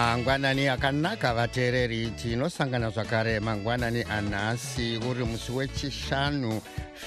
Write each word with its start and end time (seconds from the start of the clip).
mangwanani 0.00 0.68
akanaka 0.68 1.34
vateereri 1.34 2.10
tinosangana 2.10 2.90
zvakare. 2.90 3.40
Mangwanani 3.40 4.02
anhasi 4.02 4.96
uri 5.10 5.24
musi 5.24 5.52
wechishanu 5.52 6.60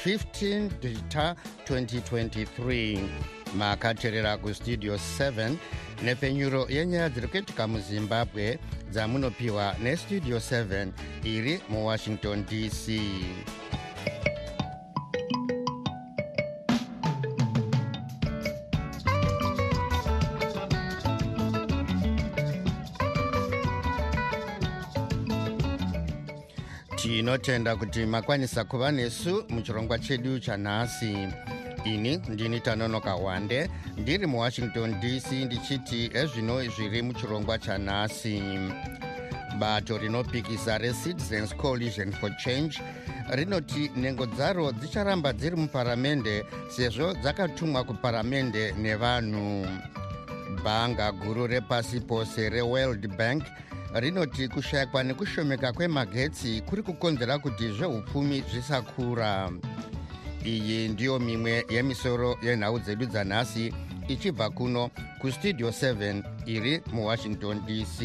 15 0.05 0.69
dita 0.81 1.35
2023 1.69 2.99
makateerera 3.57 4.37
kustudio 4.37 4.95
7 4.95 5.55
nepfenyuro 6.03 6.67
yenyaya 6.69 7.09
dziri 7.09 7.27
kuitika 7.27 7.67
muzimbabwe 7.67 8.59
dzamunopiwa 8.91 9.75
nestudio 9.83 10.37
7 10.37 10.87
iri 11.23 11.61
muwashington 11.69 12.45
dc 12.45 13.01
tinotenda 27.03 27.75
kuti 27.75 28.05
makwanisa 28.05 28.63
kuva 28.63 28.91
nesu 28.91 29.45
muchirongwa 29.49 29.99
chedu 29.99 30.39
chanhasi. 30.39 31.27
Ini 31.85 32.17
ndini 32.29 32.59
tanonoka 32.59 33.15
wande 33.15 33.69
ndiri 33.97 34.27
muwashington 34.27 34.99
dc 34.99 35.31
ndichiti 35.31 36.11
ezvino 36.13 36.63
zviri 36.63 37.01
muchirongwa 37.01 37.59
chanhasi. 37.59 38.41
Bato 39.59 39.97
rinopikisa 39.97 40.77
recitizens 40.77 41.55
coalition 41.55 42.11
for 42.11 42.37
change 42.37 42.81
rinoti 43.29 43.91
nhengo 43.95 44.25
dzaro 44.25 44.71
dzicharamba 44.71 45.33
dziri 45.33 45.55
muparamende 45.55 46.45
sezvo 46.69 47.13
dzakatumwa 47.13 47.83
kuparamende 47.83 48.71
nevanhu. 48.71 49.67
Bhanga 50.63 51.11
guru 51.11 51.47
repasi 51.47 51.99
pose 51.99 52.49
reworld 52.49 53.07
bank 53.17 53.43
rinoti 53.93 54.47
kushayikwa 54.47 55.03
nekushomeka 55.03 55.73
kwemagetsi 55.73 56.61
kuri 56.61 56.83
kukonzera 56.83 57.39
kuti 57.39 57.67
zveupfumi 57.67 58.43
zvisakura. 58.51 59.51
Iyi 60.45 60.87
ndiyo 60.87 61.19
mimwe 61.19 61.65
yemisoro 61.69 62.37
yenhau 62.41 62.79
dzedu 62.79 63.05
dzanhasi 63.05 63.73
ichibva 64.07 64.49
kuno 64.49 64.89
kustudio 65.21 65.69
7 65.69 66.23
iri 66.45 66.81
muwashington 66.93 67.61
dc 67.65 67.99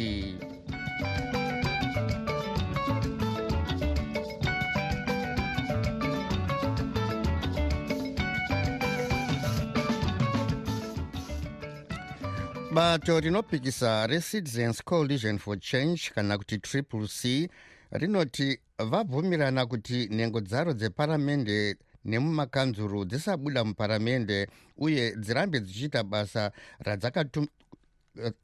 bato 12.79 13.21
rinopikisa 13.21 14.07
recitizens 14.07 14.85
coalition 14.85 15.39
for 15.39 15.59
change 15.61 16.11
kana 16.15 16.39
kuti 16.39 16.59
triple 16.59 17.09
c 17.09 17.49
rinoti 17.91 18.59
vabvumirana 18.79 19.67
kuti 19.67 20.07
nhengo 20.07 20.41
dzaro 20.41 20.73
dzeparamende 20.73 21.77
nemumakanzuru 22.05 23.05
dzisabuda 23.05 23.65
muparamende 23.65 24.49
uye 24.77 25.17
dzirambe 25.17 25.61
dzichiita 25.61 26.03
basa 26.03 26.53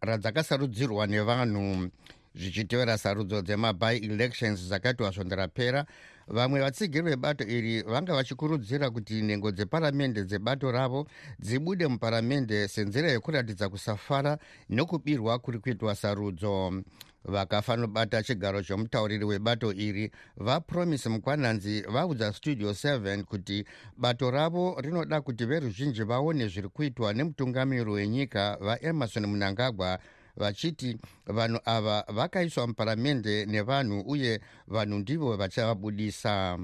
radzakasarudzirwa 0.01 1.07
nevanhu 1.07 1.91
zvichitevera 2.35 2.99
sarudzo 2.99 3.43
dzemaby 3.43 3.97
elections 3.97 4.61
dzakaitwa 4.69 5.13
svondo 5.13 5.37
rapera 5.37 5.87
vamwe 6.29 6.61
vatsigiri 6.61 7.03
vebato 7.03 7.45
iri 7.45 7.83
vanga 7.83 8.15
vachikurudzira 8.15 8.91
kuti 8.91 9.23
nhengo 9.23 9.53
dzeparamende 9.53 10.25
dzebato 10.25 10.71
ravo 10.71 11.07
dzibude 11.39 11.87
muparamende 11.87 12.69
senzira 12.69 13.09
yekuratidza 13.11 13.69
kusafara 13.69 14.39
nokubirwa 14.69 15.39
kuri 15.39 15.59
kuitwa 15.59 15.95
sarudzo. 15.95 16.83
Vakafanobata 17.25 18.23
chigaro 18.23 18.63
chomutauriri 18.63 19.25
webato 19.25 19.73
iri 19.73 20.11
vapromisi 20.37 21.09
mukwananzi 21.09 21.81
vaudza 21.81 22.33
studio 22.33 22.71
7 22.71 23.23
kuti 23.23 23.65
bato 23.97 24.31
ravo 24.31 24.77
rinoda 24.81 25.21
kuti 25.21 25.47
veruzhinji 25.47 26.03
vaone 26.03 26.49
zviri 26.49 26.69
kuitwa 26.69 27.13
nemutungamiri 27.13 27.91
wenyika 27.91 28.57
vaemarson 28.61 29.27
munangagwa 29.27 29.99
vachiti 30.37 30.99
vanhu 31.27 31.61
ava 31.65 32.05
vakaiswa 32.09 32.67
muparamende 32.67 33.47
nevanhu 33.47 34.01
uye 34.07 34.41
vanhu 34.69 34.99
ndivo 34.99 35.37
vachavabudisa. 35.37 36.59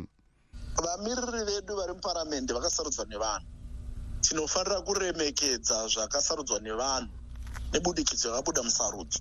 Vamiriri 0.85 1.45
vedu 1.45 1.77
vari 1.77 1.93
muparamende 1.93 2.55
vakasarudzwa 2.55 3.05
nevanhu. 3.05 3.47
Tinofanira 4.21 4.81
kuremekedza 4.81 5.89
zvakasarudzwa 5.89 6.61
nevanhu 6.61 7.09
nebudikidzo 7.73 8.29
yakabuda 8.29 8.63
musarudzo. 8.63 9.21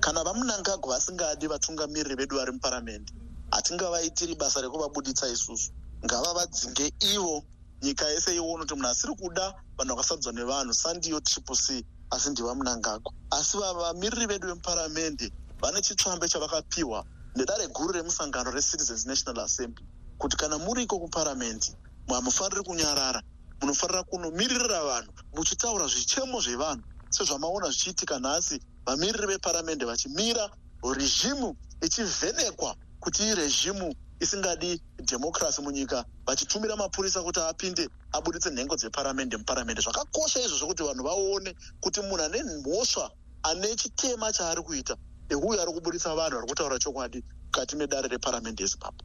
Kana 0.00 0.24
vamunangagwa 0.24 0.94
vasingadi 0.94 1.46
vatungamiriri 1.46 2.16
vedu 2.16 2.36
vari 2.36 2.52
muparamende 2.52 3.12
hatingavaitiri 3.50 4.34
basa 4.34 4.60
rekuvabuditsa 4.60 5.28
isusu. 5.28 5.72
Ngavavadzinge 6.04 6.92
ivo 7.14 7.44
nyika 7.82 8.08
yese 8.08 8.36
ione 8.36 8.62
kuti 8.62 8.74
munhu 8.74 8.88
asiri 8.88 9.14
kuda 9.14 9.54
vanhu 9.78 9.94
vakasarudzwa 9.94 10.32
nevanhu. 10.32 10.74
Sandiyo 10.74 11.20
triple 11.20 11.56
c 11.56 11.84
asi 12.10 12.30
ndivamunangagwa 12.30 13.12
asi 13.30 13.56
vamiriri 13.58 14.26
vedu 14.26 14.48
vemuparamende 14.48 15.32
vane 15.60 15.80
chitsvambe 15.82 16.28
chavakapiwa 16.28 17.04
nedare 17.36 17.66
guru 17.68 17.92
remusangano 17.92 18.50
recitizens 18.50 19.06
national 19.06 19.40
assembly 19.40 19.84
kuti 20.18 20.36
kana 20.36 20.58
muriko 20.58 20.98
kuparamendi 20.98 21.76
hamufaniri 22.08 22.62
kunyarara 22.62 23.22
munofanira 23.60 24.02
kunomiririra 24.02 24.84
vanhu 24.84 25.12
muchitaura 25.34 25.86
zvichemo 25.86 26.40
zvevanhu 26.40 26.82
sezvamaona 27.10 27.66
zvichiitika 27.70 28.18
nhasi 28.18 28.60
vamiriri 28.86 29.26
veparamende 29.26 29.84
vachimira 29.84 30.50
rezhimu 30.98 31.56
ichivhenekwa 31.80 32.76
kuti 33.00 33.22
irezhimu 33.28 33.94
isingadi 34.20 34.80
dhemokirasi 34.98 35.62
munyika 35.62 36.04
vachitumira 36.26 36.76
mapurisa 36.76 37.22
kuti 37.22 37.40
apinde 37.40 37.88
abuditse 38.12 38.50
nhengo 38.50 38.76
dzeparamende 38.76 39.36
muparamende. 39.36 39.80
Zvakakosha 39.82 40.40
izvozvo 40.40 40.66
kuti 40.66 40.82
vanhu 40.82 41.04
vaone 41.04 41.54
kuti 41.80 42.00
munhu 42.00 42.24
ane 42.24 42.42
mhosva 42.42 43.10
ane 43.42 43.76
chitema 43.76 44.32
chaari 44.32 44.62
kuita 44.62 44.96
euyo 45.28 45.62
ari 45.62 45.72
kubudisa 45.72 46.14
vanhu 46.14 46.36
vari 46.36 46.48
kutaura 46.48 46.78
chokwadi 46.78 47.22
mukati 47.44 47.76
medare 47.76 48.08
reparamende 48.08 48.62
yezimbabwe. 48.62 49.04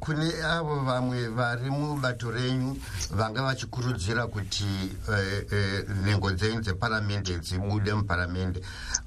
Kune 0.00 0.42
avo 0.42 0.84
vamwe 0.84 1.28
vari 1.28 1.70
mubato 1.70 2.30
renyu 2.30 2.76
vanga 3.10 3.42
vachikurudzira 3.42 4.26
kuti 4.26 4.64
eh, 5.08 5.46
eh, 5.52 5.88
nhengo 6.04 6.30
dzenyu 6.32 6.60
dzeparamende 6.60 7.38
dzibude 7.38 7.94
muparamende? 7.94 8.60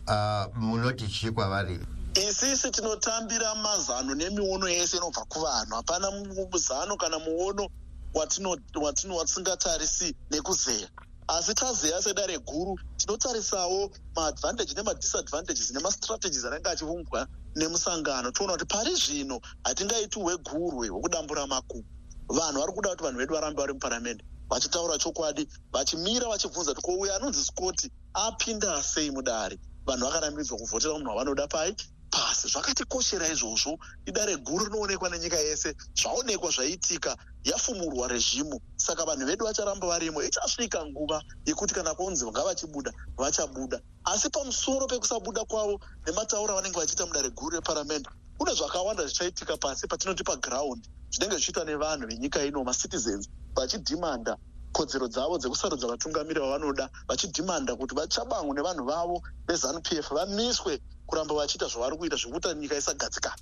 Ah, 0.07 0.47
munoti 0.55 1.07
chii 1.07 1.31
kwavari 1.31 1.79
isisi 2.15 2.71
tinotambira 2.71 3.55
mazano 3.55 4.15
nemiono 4.15 4.69
yese 4.69 4.97
inobva 4.97 5.25
kuvanhu. 5.25 5.75
Hapana 5.75 6.11
muzano 6.11 6.97
kana 6.97 7.19
muono 7.19 7.69
watisingatarisi 8.13 10.15
nekuzeya. 10.31 10.89
Asi 11.27 11.53
tazeya 11.53 12.01
sedare 12.01 12.37
guru 12.39 12.77
tinotarisawo 12.97 13.91
maadvantage 14.15 14.73
nemadisadvantages 14.73 15.71
nemastrategies 15.71 16.45
anenge 16.45 16.69
achiumbwa 16.69 17.27
nemusangano. 17.55 18.31
Toona 18.31 18.53
kuti 18.53 18.65
pari 18.65 18.95
zvino 18.95 19.39
hatingaiti 19.63 20.19
hwegurwe 20.19 20.89
hwekudambura 20.89 21.47
makumu 21.47 21.85
vanhu 22.29 22.59
vari 22.59 22.73
kuda 22.73 22.89
kuti 22.89 23.03
vanhu 23.03 23.19
vedu 23.19 23.33
varambe 23.33 23.61
vari 23.61 23.73
muparamende 23.73 24.23
vachitaura 24.49 24.97
chokwadi 24.97 25.47
vachimira 25.73 26.27
vachibvunza 26.27 26.73
kuti 26.73 26.85
kouyo 26.85 27.15
anonzi 27.15 27.43
scoti 27.43 27.91
apinda 28.13 28.83
sei 28.83 29.11
mudare. 29.11 29.57
Vanhu 29.87 30.05
vakarambidzwa 30.05 30.57
kuvhotera 30.57 30.93
munhu 30.93 31.09
wavanoda 31.09 31.47
pai 31.47 31.75
pasi. 32.13 32.47
Zvakatikoshera 32.53 33.27
izvozvo. 33.33 33.77
Idare 34.05 34.35
guru 34.47 34.65
rinoonekwa 34.65 35.09
nenyika 35.09 35.37
yese. 35.37 35.75
Zvaonekwa 35.99 36.49
zvaiitika 36.51 37.17
yafumurwa 37.43 38.07
rezhimu 38.07 38.57
saka 38.75 39.05
vanhu 39.05 39.25
vedu 39.25 39.45
vacharamba 39.45 39.87
varimo. 39.87 40.19
Ichasvika 40.23 40.85
nguva 40.85 41.23
yekuti 41.45 41.73
kana 41.73 41.95
kunzi 41.95 42.25
ngavachibuda 42.25 42.91
vachabuda. 43.17 43.77
Asi 44.05 44.29
pamusoro 44.29 44.87
pekusabuda 44.87 45.45
kwavo 45.45 45.79
nematauro 46.05 46.53
avanenge 46.53 46.79
vachiita 46.79 47.05
mudare 47.05 47.29
guru 47.29 47.55
reparamende 47.57 48.09
kune 48.37 48.53
zvakawanda 48.53 49.05
zvichaitika 49.07 49.57
pasi 49.57 49.87
patinoti 49.87 50.23
pagraundi 50.23 50.87
zvinenge 51.13 51.35
zvichiitwa 51.35 51.65
nevanhu 51.65 52.07
venyika 52.07 52.43
ino 52.45 52.63
macitizens 52.63 53.29
vachidhimanda 53.55 54.37
kodzero 54.71 55.07
dzavo 55.07 55.37
dzekusarudza 55.37 55.87
vatungamiri 55.87 56.39
vavanoda 56.39 56.89
vachidhimanda 57.09 57.75
kuti 57.75 57.95
vachabangwe 57.95 58.53
nevanhu 58.55 58.83
vavo 58.85 59.21
vezanup 59.47 59.87
f 59.91 60.09
vamiswe 60.17 60.73
kuramba 61.07 61.35
vachiita 61.35 61.67
zvavari 61.67 61.97
kuita 61.97 62.15
zvekuita 62.15 62.53
nyika 62.53 62.77
isagadzikana 62.77 63.41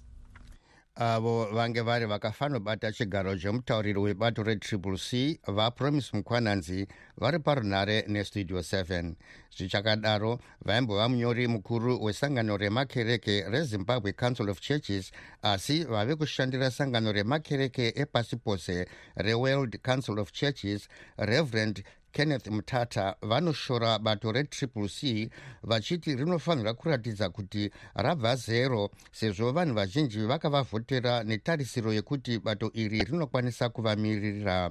avo 0.95 1.45
vange 1.53 1.81
vari 1.81 2.05
vakafanobata 2.05 2.91
chigaro 2.91 3.35
chemutauriri 3.35 3.99
webato 3.99 4.43
retriple 4.43 4.97
c 4.97 5.39
vapromise 5.47 6.17
mukwananzi 6.17 6.87
vari 7.17 7.39
parunhare 7.39 8.05
nestudio 8.07 8.59
7 8.59 9.13
zvichakadaro 9.57 10.39
vaimbova 10.65 11.09
munyori 11.09 11.47
mukuru 11.47 12.03
wesangano 12.03 12.57
remakereke 12.57 13.45
rezimbabwe 13.49 14.11
council 14.13 14.49
of 14.49 14.59
churches 14.59 15.11
asi 15.41 15.83
vave 15.83 16.15
kushandira 16.15 16.71
sangano 16.71 17.11
remakereke 17.11 17.93
epasi 17.95 18.35
pose 18.35 18.85
reworld 19.15 19.77
council 19.81 20.19
of 20.19 20.31
churches 20.31 20.89
reverend 21.17 21.83
kenneth 22.11 22.47
mutata 22.47 23.15
vanoshora 23.21 23.99
bato 23.99 24.31
retriple 24.31 24.87
c 24.87 25.29
vachiti 25.63 26.15
rinofanira 26.15 26.73
kuratidza 26.73 27.29
kuti 27.29 27.71
rabva 27.95 28.35
zero 28.35 28.89
sezvo 29.11 29.51
vanhu 29.51 29.73
vazhinji 29.75 30.19
vakavavhotera 30.25 31.23
netarisiro 31.23 31.93
yekuti 31.93 32.39
bato 32.39 32.71
iri 32.73 33.03
rinokwanisa 33.03 33.69
kuvamirira 33.69 34.69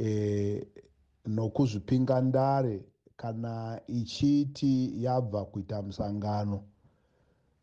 e, 0.00 0.66
nokuzvipinga 1.26 2.20
ndare 2.20 2.84
kana 3.16 3.80
ichiti 3.86 5.04
yabva 5.04 5.44
kuita 5.44 5.82
musangano. 5.82 6.64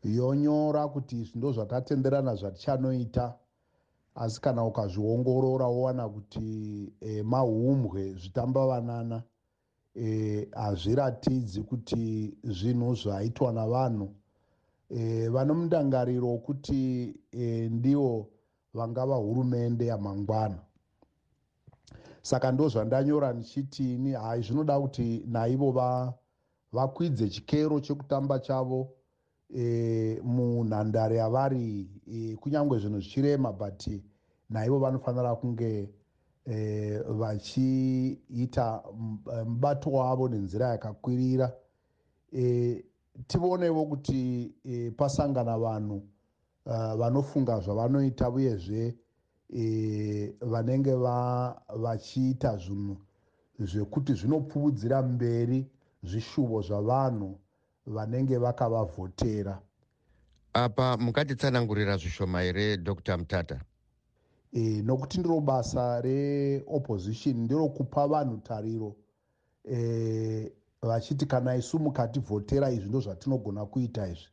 Yonyora 0.04 0.88
kuti 0.88 1.20
izvi 1.20 1.38
ndo 1.38 1.52
zvatatenderana 1.52 2.34
zvatichanoita 2.34 3.34
asi 4.14 4.40
kana 4.40 4.64
ukazviongorora 4.64 5.66
wowana 5.66 6.08
kuti 6.08 6.46
e, 7.00 7.22
maumbwe 7.22 8.14
zvitambavanana 8.14 9.22
e, 9.94 10.48
hazviratidzi 10.52 11.60
e, 11.60 11.62
kuti 11.62 12.02
zvinhu 12.44 12.94
zvaitwa 12.94 13.52
navanhu. 13.52 14.08
E, 14.90 15.28
vano 15.28 15.54
mundangariro 15.54 16.28
wokuti 16.28 17.14
e, 17.32 17.68
ndivo 17.68 18.28
vangava 18.74 19.16
hurumende 19.16 19.86
yamangwana 19.86 20.60
saka 22.22 22.52
ndo 22.52 22.68
zvandanyora 22.68 23.32
ndichitini 23.32 24.12
hai 24.12 24.42
zvinoda 24.42 24.80
kuti 24.80 25.24
naivo 25.26 25.72
vakwidze 26.72 27.28
chikero 27.28 27.80
chekutamba 27.80 28.38
chavo 28.38 28.90
e, 29.56 30.20
munhandare 30.24 31.16
yavari 31.16 31.88
e, 32.06 32.36
kunyange 32.36 32.78
zvinhu 32.78 33.00
zvichirema 33.00 33.52
but 33.52 33.86
naivo 34.50 34.78
vanofanira 34.78 35.36
kunge 35.36 35.90
e, 36.46 36.98
vachiita 36.98 38.82
mubato 39.46 39.90
wavo 39.90 40.28
nenzira 40.28 40.68
yakakwirira. 40.68 41.52
E, 42.32 42.84
tivoonevo 43.26 43.84
kuti 43.84 44.54
e, 44.64 44.90
pasangana 44.90 45.58
vanhu 45.58 46.02
vanofunga 46.96 47.60
zvavanoita 47.60 48.30
uyezve 48.30 48.96
e, 49.52 50.34
vanenge 50.40 50.94
vachiita 51.82 52.56
zvinhu 52.56 52.96
zvekuti 53.58 54.14
zvinopfuudzira 54.14 55.02
mberi 55.02 55.66
zvishuvo 56.02 56.62
zvavanhu 56.62 57.38
vanenge 57.86 58.38
vakavavhotera. 58.38 59.60
Apa 60.52 60.96
mukatitsanangurira 60.96 61.96
zvishoma 61.96 62.40
here 62.40 62.76
dr 62.76 63.18
mutata 63.18 63.60
e, 64.52 64.82
nokuti 64.82 65.18
ndiro 65.18 65.40
basa 65.40 66.00
reopposition 66.00 67.36
nderokupa 67.36 68.06
vanhu 68.06 68.36
tariro. 68.36 68.96
E, 69.64 70.52
vachiti 70.82 71.26
kana 71.26 71.56
isu 71.56 71.78
mukativhotera 71.78 72.70
izvi 72.70 72.88
ndo 72.88 73.00
zvatinogona 73.00 73.66
kuita 73.66 74.08
izvi. 74.08 74.28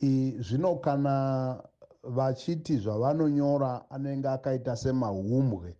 E, 0.00 0.36
zvino 0.40 0.76
kana 0.76 1.62
vachiti 2.02 2.76
zvavanonyora 2.76 3.90
anenge 3.90 4.28
akaita 4.28 4.76
semahumbwe 4.76 5.76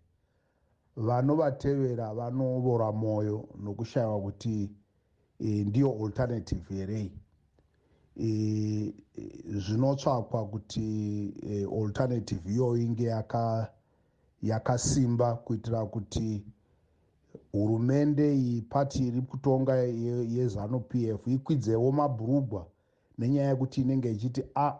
vanovatevera 0.96 2.14
vanovora 2.14 2.92
mwoyo 2.92 3.48
nokushayiwa 3.62 4.20
kuti 4.20 4.70
e, 5.38 5.64
ndiyo 5.64 5.90
alternative 6.04 6.74
here 6.74 7.12
e, 8.16 8.94
zvinotsvakwa 9.46 10.46
kuti 10.46 10.84
e, 11.42 11.66
alternative 11.82 12.52
iyoyo 12.52 12.76
inge 12.76 13.04
yakasimba 14.42 15.26
yaka 15.26 15.42
kuitira 15.42 15.86
kuti 15.86 16.44
hurumende 17.52 18.34
iyi 18.34 18.62
pati 18.62 19.06
iri 19.06 19.22
kutonga 19.22 19.74
yezanup 20.36 20.94
f 20.94 21.26
ikwidzewo 21.26 21.92
mabhurugwa 21.92 22.66
nenyaya 23.18 23.48
yekuti 23.48 23.80
inenge 23.80 24.10
ichiti 24.12 24.42
a 24.54 24.78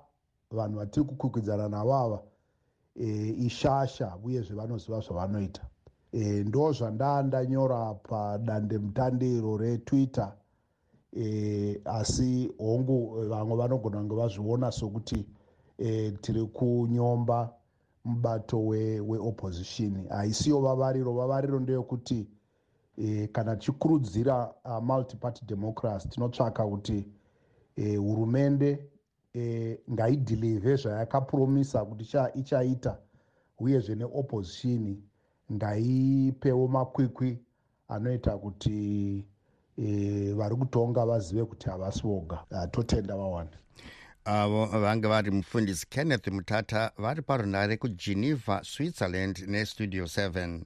vanhu 0.50 0.78
vatiri 0.78 1.07
kukwikwidzana 1.07 1.69
navava 1.69 2.23
e, 2.97 3.28
ishasha 3.28 4.16
uyezve 4.25 4.54
vanoziva 4.54 5.00
zvavanoita. 5.00 5.62
E, 6.12 6.45
ndo 6.45 6.73
zvandaa 6.73 7.23
ndanyora 7.23 7.95
padandemutandiro 7.95 9.57
retwitter 9.57 10.33
e, 11.16 11.80
asi 11.85 12.52
hongu 12.59 13.26
vamwe 13.28 13.57
vanogona 13.57 13.99
kunge 13.99 14.14
vazviona 14.14 14.73
sokuti 14.73 15.26
e, 15.78 16.11
tiri 16.11 16.47
kunyomba 16.47 17.54
mubato 18.04 18.66
weopposition 18.66 19.97
we 19.97 20.09
haisiyo 20.09 20.61
vavariro 20.61 21.12
vavariro 21.12 21.61
ndeyekuti 21.61 22.26
e, 22.99 23.26
kana 23.26 23.57
tichikurudzira 23.57 24.54
uh, 24.64 24.83
multiparty 24.83 25.45
democracy 25.45 26.09
tinotsvaka 26.09 26.66
kuti 26.66 27.04
hurumende 27.76 28.90
e, 29.35 29.79
ngaidhilivhe 29.91 30.77
zvayakapromisa 30.77 31.85
kuti 31.85 32.17
ichaita 32.35 32.99
uyezve 33.59 33.95
neopposition 33.95 35.03
ngaipewo 35.53 36.69
makwikwi 36.69 37.39
anoita 37.89 38.39
kuti 38.39 39.25
e, 39.79 40.33
vari 40.33 40.57
kutonga 40.57 41.07
vazive 41.07 41.45
kuti 41.45 41.71
havasi 41.71 42.03
voga. 42.03 42.39
Totenda 42.71 43.17
vawanda 43.17 43.59
avo 44.25 44.67
vange 44.67 45.09
vari 45.09 45.31
mufundisi 45.31 45.87
kenneth 45.91 46.29
mutata 46.29 46.93
vari 46.99 47.23
parunare 47.23 47.77
kugeneva 47.77 48.65
switzerland 48.65 49.39
nestudio 49.49 50.05
7 50.05 50.61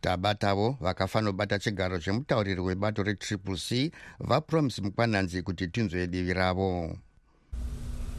tabatavo 0.00 0.76
vakafanobata 0.80 1.58
chigaro 1.58 1.98
chemutauriri 1.98 2.60
webato 2.60 3.02
retriple 3.02 3.56
c 3.56 3.92
vapromise 4.18 4.82
mukwananzi 4.82 5.42
kuti 5.42 5.68
tinzwe 5.68 6.06
divi 6.06 6.32
ravo 6.32 6.98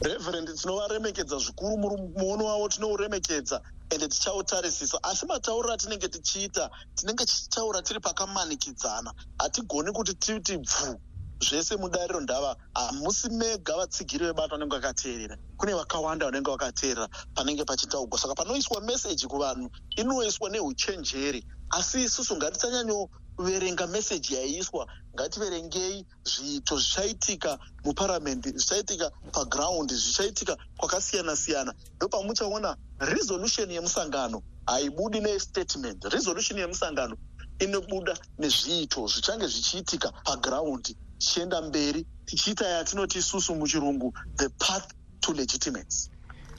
reverend 0.04 0.48
tinovaremekedza 0.60 1.38
zvikuru 1.38 1.76
muono 2.18 2.44
wavo 2.44 2.68
tinouremekedza 2.68 3.62
ende 3.90 4.08
tichautarisisa 4.08 4.98
asi 5.02 5.26
matauriro 5.26 5.74
atinenge 5.74 6.08
tichiita 6.08 6.70
tinenge 6.94 7.24
tichitaura 7.26 7.82
tiri 7.82 8.00
pakamanikidzana 8.00 9.12
hatigoni 9.38 9.92
kuti 9.92 10.14
titi 10.14 10.58
bvu 10.58 11.00
zvese 11.40 11.76
mudariro 11.76 12.20
ndava 12.20 12.56
hamusi 12.74 13.28
mega 13.30 13.76
vatsigiri 13.76 14.26
vebato 14.26 14.56
vanenge 14.56 14.76
vakateerera. 14.76 15.36
Kune 15.56 15.74
vakawanda 15.74 16.26
vanenge 16.26 16.50
vakateerera 16.50 17.08
panenge 17.34 17.64
pachitaugwa. 17.64 18.18
Saka 18.18 18.34
panoiswa 18.34 18.80
meseji 18.80 19.26
kuvanhu 19.26 19.70
inoiswa 19.96 20.50
neuchenjeri. 20.50 21.44
Asi 21.70 22.02
isusu 22.04 22.36
ngatisanyanyo 22.36 23.08
kuverenga 23.36 23.86
meseji 23.86 24.34
yaiiswa. 24.34 24.88
Ngativerengei 25.14 26.06
zviito 26.24 26.78
zvichaitika 26.78 27.58
muparamendi 27.84 28.50
zvichaitika 28.50 29.10
pagiraundi 29.32 29.94
zvichaitika 29.94 30.56
kwakasiyana 30.76 31.36
siyana 31.36 31.74
ndopamuchaona 31.96 32.76
resolution 33.00 33.70
yemusangano 33.70 34.42
haibudi 34.66 35.20
nestatement. 35.20 36.04
Resolution 36.04 36.58
yemusangano 36.58 37.16
inobuda 37.58 38.18
nezviito 38.38 39.06
zvichange 39.06 39.46
zvichiitika 39.46 40.12
pagiraundi 40.24 40.96
tichienda 41.18 41.62
mberi 41.62 42.06
tichiita 42.24 42.66
yatinoti 42.66 43.18
isusu 43.18 43.54
muchirungu 43.54 44.14
the 44.36 44.48
path 44.48 44.92
to 45.20 45.32
legitimacy 45.32 46.10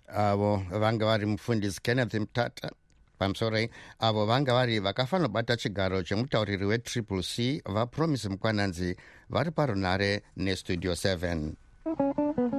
avo 0.07 0.63
vanga 0.71 1.05
vari 1.05 1.25
mufundisi 1.25 1.81
kenneth 1.81 2.13
mtata 2.13 2.71
pamusoro 3.17 3.67
avo 3.99 4.25
vanga 4.25 4.53
vari 4.53 4.79
vakafanira 4.79 5.27
kubata 5.27 5.57
chigaro 5.57 6.03
chemutauriri 6.03 6.65
wetriple 6.65 7.23
c 7.23 7.61
vapromise 7.65 8.29
mukwananzi 8.29 8.95
vari 9.29 9.51
parunhare 9.51 10.23
nestudio 10.37 10.91
7 10.93 12.58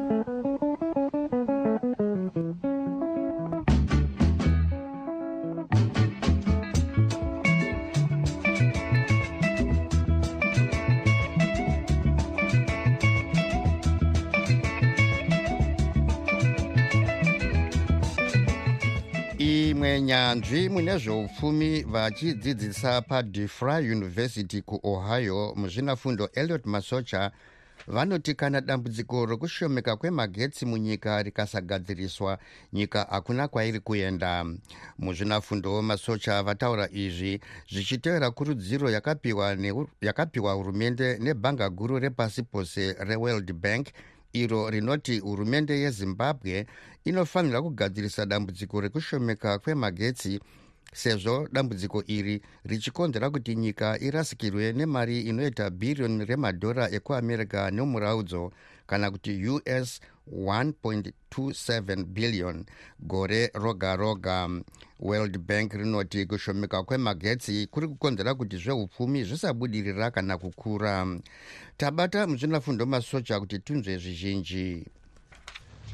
nyanzvi 20.00 20.68
mune 20.68 20.98
zveupfumi 20.98 21.82
vachidzidzisa 21.82 23.02
padefry 23.02 23.90
university 23.92 24.62
kuohio 24.62 25.52
muzvinafundo 25.56 26.28
eliot 26.32 26.66
masocha 26.66 27.30
vanoti 27.86 28.34
kana 28.34 28.60
dambudziko 28.60 29.26
rokushomeka 29.26 29.96
kwemagetsi 29.96 30.66
munyika 30.66 31.22
rikasagadziriswa 31.22 32.38
nyika 32.72 33.06
hakuna 33.10 33.48
kwairi 33.48 33.80
kuenda. 33.80 34.46
Muzvinafundo 34.98 35.82
masocha 35.82 36.42
vataura 36.42 36.88
izvi 36.92 37.40
zvichitevera 37.72 38.30
kurudziro 38.30 38.90
yakapiwa 40.00 40.52
hurumende 40.52 41.18
nebhanga 41.18 41.70
guru 41.70 41.98
repasi 41.98 42.42
pose 42.42 42.92
reworld 42.92 43.52
bank 43.52 43.86
iro 44.32 44.70
rinoti 44.70 45.18
hurumende 45.18 45.80
yezimbabwe 45.80 46.66
inofanira 47.04 47.62
kugadzirisa 47.62 48.26
dambudziko 48.26 48.80
rekushomeka 48.80 49.58
kwemagetsi 49.58 50.40
sezvo 50.92 51.48
dambudziko 51.52 52.02
iri 52.06 52.42
richikonzera 52.64 53.30
kuti 53.30 53.56
nyika 53.56 53.98
irasikirwe 54.00 54.72
nemari 54.72 55.20
inoita 55.20 55.70
bhiriyoni 55.70 56.24
remadhora 56.24 56.90
ekuamerica 56.90 57.70
nemuraudzo 57.70 58.52
kana 58.86 59.10
kuti 59.10 59.32
us 59.48 60.00
1.27 60.32 62.04
billion. 62.04 62.64
Gore 63.00 63.50
roga 63.54 63.96
roga 63.96 64.48
world 65.00 65.38
bank 65.38 65.72
rinoti 65.72 66.26
kushomeka 66.26 66.82
kwemagetsi 66.82 67.66
kuri 67.66 67.88
kukonzera 67.88 68.34
kuti 68.34 68.56
zveupfumi 68.56 69.24
zvisabudirira 69.24 70.10
kana 70.10 70.38
kukura. 70.38 71.06
Tabata 71.76 72.26
muzvinafundo 72.26 72.86
masocha 72.86 73.40
kuti 73.40 73.58
tunzwe 73.58 73.98
zvizhinji. 73.98 74.86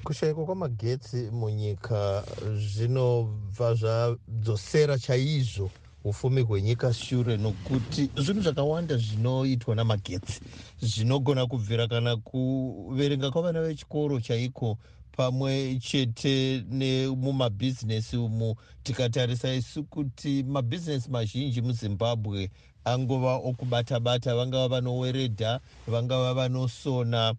Kushayikwa 0.05 0.45
kwamagetsi 0.45 1.17
munyika 1.17 2.25
zvinobva 2.55 3.75
zvadzosera 3.75 4.99
chaizvo 4.99 5.71
ufumi 6.07 6.41
hwenyika 6.43 6.95
shure 6.95 7.37
nokuti 7.37 8.11
zvinhu 8.17 8.43
zvakawanda 8.43 8.97
zvinoitwa 8.97 9.75
namagetsi 9.75 10.41
zvinogona 10.81 11.47
kubvira 11.47 11.89
kana 11.89 12.17
kuverenga 12.17 13.31
kwavana 13.31 13.63
vechikoro 13.63 14.21
chaiko 14.21 14.79
pamwe 15.17 15.79
chete 15.81 16.65
nemumabhizinesi 16.71 18.17
umu. 18.17 18.55
Tikatarisa 18.83 19.55
isu 19.55 19.85
kuti 19.85 20.43
mabhizinesi 20.43 21.11
mazhinji 21.11 21.63
muzimbabwe 21.63 22.51
angova 22.85 23.35
okubata 23.35 24.01
bata 24.01 24.35
vangava 24.37 24.69
vanoweredha 24.69 25.61
vangava 25.87 26.35
vanosona 26.35 27.35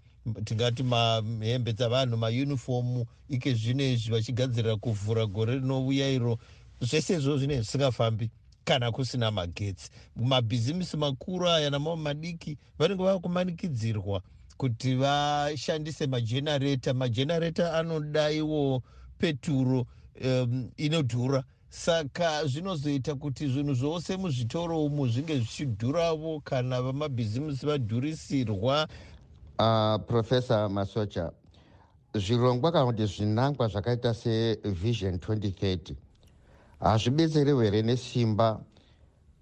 tingati 0.46 0.84
mahembe 0.84 1.74
dzavanhu 1.74 2.18
mayunifomu 2.18 3.06
ike 3.30 3.54
zvino 3.54 3.84
izvi 3.84 4.12
vachigadzirira 4.12 4.76
kuvhura 4.76 5.26
gore 5.26 5.54
rinouya 5.56 6.10
iro. 6.10 6.38
Zvese 6.82 7.14
izvozvo 7.14 7.38
zvinenge 7.38 7.62
zvisingafambi 7.62 8.32
kana 8.68 8.92
kusina 8.92 9.32
magetsi. 9.32 9.90
Mabhizimisi 10.16 10.98
makuru 10.98 11.50
aya 11.50 11.70
namamwe 11.70 12.04
madiki 12.04 12.58
vanenge 12.80 13.04
vava 13.04 13.20
kumanikidzirwa 13.20 14.22
kuti 14.58 14.96
vashandise 14.96 16.08
majenareta 16.08 16.94
majenareta 16.94 17.74
anoda 17.74 18.32
iwo 18.32 18.84
peturo 19.18 19.86
um, 20.26 20.70
inodhura. 20.78 21.44
Saka 21.70 22.46
zvinozoita 22.46 23.16
kuti 23.16 23.48
zvinhu 23.48 23.74
zvose 23.74 24.18
muzvitoro 24.18 24.86
umu 24.86 25.08
zvinge 25.08 25.36
zvichidhuravo 25.38 26.40
kana 26.44 26.82
vamabhizimisi 26.82 27.66
vadhurisirwa. 27.66 28.88
Uh, 29.60 30.06
profesa 30.08 30.70
masocha 30.70 31.32
zvirongwa 32.14 32.72
kana 32.72 32.86
kuti 32.86 33.06
zvinangwa 33.06 33.68
zvakaita 33.68 34.14
sevision 34.14 35.16
2030 35.16 35.96
hazvibetserewo 36.80 37.62
here 37.62 37.82
nesimba 37.82 38.60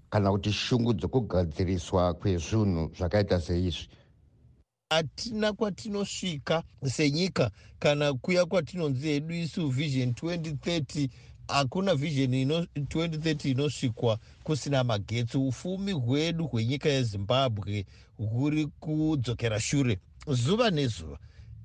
kana 0.09 0.31
kuti 0.31 0.51
shungu 0.53 0.93
dzokugadziriswa 0.93 2.13
kwezvinhu 2.13 2.91
zvakaita 2.97 3.41
seizvi. 3.41 3.87
Hatina 4.89 5.53
kwatinosvika 5.53 6.63
senyika 6.85 7.51
kana 7.79 8.13
kuya 8.13 8.45
kwatinonzi 8.45 9.07
hedu 9.07 9.35
isu 9.35 9.69
vision 9.69 10.09
2030 10.09 11.09
hakuna 11.47 11.95
vision 11.95 12.31
2030 12.31 13.49
inosvikwa 13.51 14.19
kusina 14.43 14.83
magetsi. 14.83 15.37
Ufumi 15.37 15.91
hwedu 15.91 16.47
hwenyika 16.47 16.89
yezimbabwe 16.89 17.85
huri 18.17 18.65
kudzokera 18.79 19.59
shure 19.59 19.99
zuva 20.27 20.71
nezuva 20.71 21.19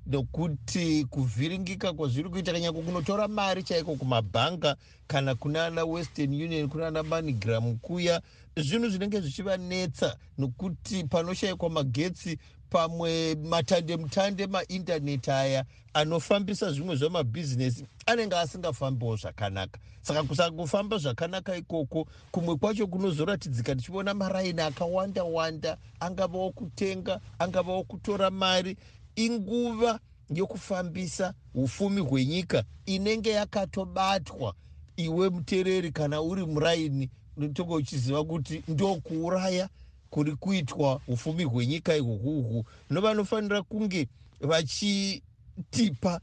nokuti 0.05 1.05
kuvhiringika 1.09 1.93
kwazviri 1.93 2.29
kuita 2.29 2.51
kanyako 2.53 2.81
kunotora 2.81 3.27
mari 3.27 3.63
chaiko 3.63 3.95
kumabhanga 3.95 4.75
kana 5.07 5.35
kunana 5.35 5.85
western 5.85 6.33
union 6.33 6.69
kunana 6.69 7.03
manigram 7.03 7.77
kuya 7.77 8.21
zvinhu 8.57 8.89
zvinenge 8.89 9.21
zvichivanetsa 9.21 10.17
nokuti 10.37 11.03
panoshayikwa 11.03 11.69
magetsi 11.69 12.37
pamwe 12.69 13.35
matande 13.35 13.97
mutande 13.97 14.47
maindaneti 14.47 15.31
aya 15.31 15.65
anofambisa 15.93 16.71
zvimwe 16.71 16.95
zvamabhizinesi 16.95 17.85
anenge 18.05 18.35
asingafambiwo 18.35 19.15
zvakanaka. 19.15 19.79
Saka 20.01 20.23
kusangofamba 20.23 20.97
zvakanaka 20.97 21.55
ikoko 21.55 22.07
kumwe 22.31 22.55
kwacho 22.55 22.87
kunozoratidzika 22.87 23.75
tichiona 23.75 24.13
maraini 24.13 24.61
akawanda 24.61 25.23
wanda 25.23 25.77
angavawo 25.99 26.51
kutenga 26.51 27.19
angavawo 27.39 27.83
kutora 27.83 28.31
mari 28.31 28.77
inguva 29.15 29.99
yokufambisa 30.29 31.33
ufumi 31.53 32.01
hwenyika 32.01 32.63
inenge 32.85 33.29
yakatobatwa. 33.29 34.53
Iwe 34.97 35.29
muteereri 35.29 35.91
kana 35.91 36.21
uri 36.21 36.45
muraini 36.45 37.09
tonge 37.53 37.73
uchiziva 37.73 38.23
kuti 38.23 38.63
ndokuuraya 38.67 39.69
kuri 40.09 40.35
kuitwa 40.35 41.01
ufumi 41.07 41.43
hwenyika 41.43 41.95
ihwohwohwo. 41.95 42.65
Novanofanira 42.89 43.61
kunge 43.61 44.07
vachitipa 44.39 46.21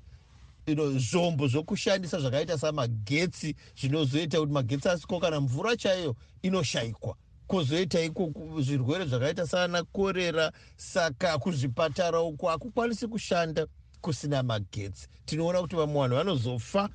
zvombo 0.96 1.48
zvokushandisa 1.48 2.20
zvakaita 2.20 2.58
samagetsi 2.58 3.54
zvinozoita 3.80 4.40
kuti 4.40 4.52
magetsi 4.52 4.88
asiko 4.88 5.20
kana 5.20 5.40
mvura 5.40 5.76
chaiyo 5.76 6.16
inoshayikwa 6.42 7.16
kwozoita 7.48 8.00
iko 8.00 8.32
zvirwere 8.60 9.04
zvakaita 9.04 9.46
sana 9.46 9.82
korera 9.82 10.52
saka 10.76 11.38
kuzvipatara 11.38 12.20
uko 12.20 12.48
hakukwanisi 12.48 13.08
kushanda 13.08 13.66
kusina 14.00 14.42
magetsi. 14.42 15.08
Tinoona 15.26 15.60
kuti 15.60 15.76
vamwe 15.76 16.00
vanhu 16.00 16.16
vanozofa 16.16 16.88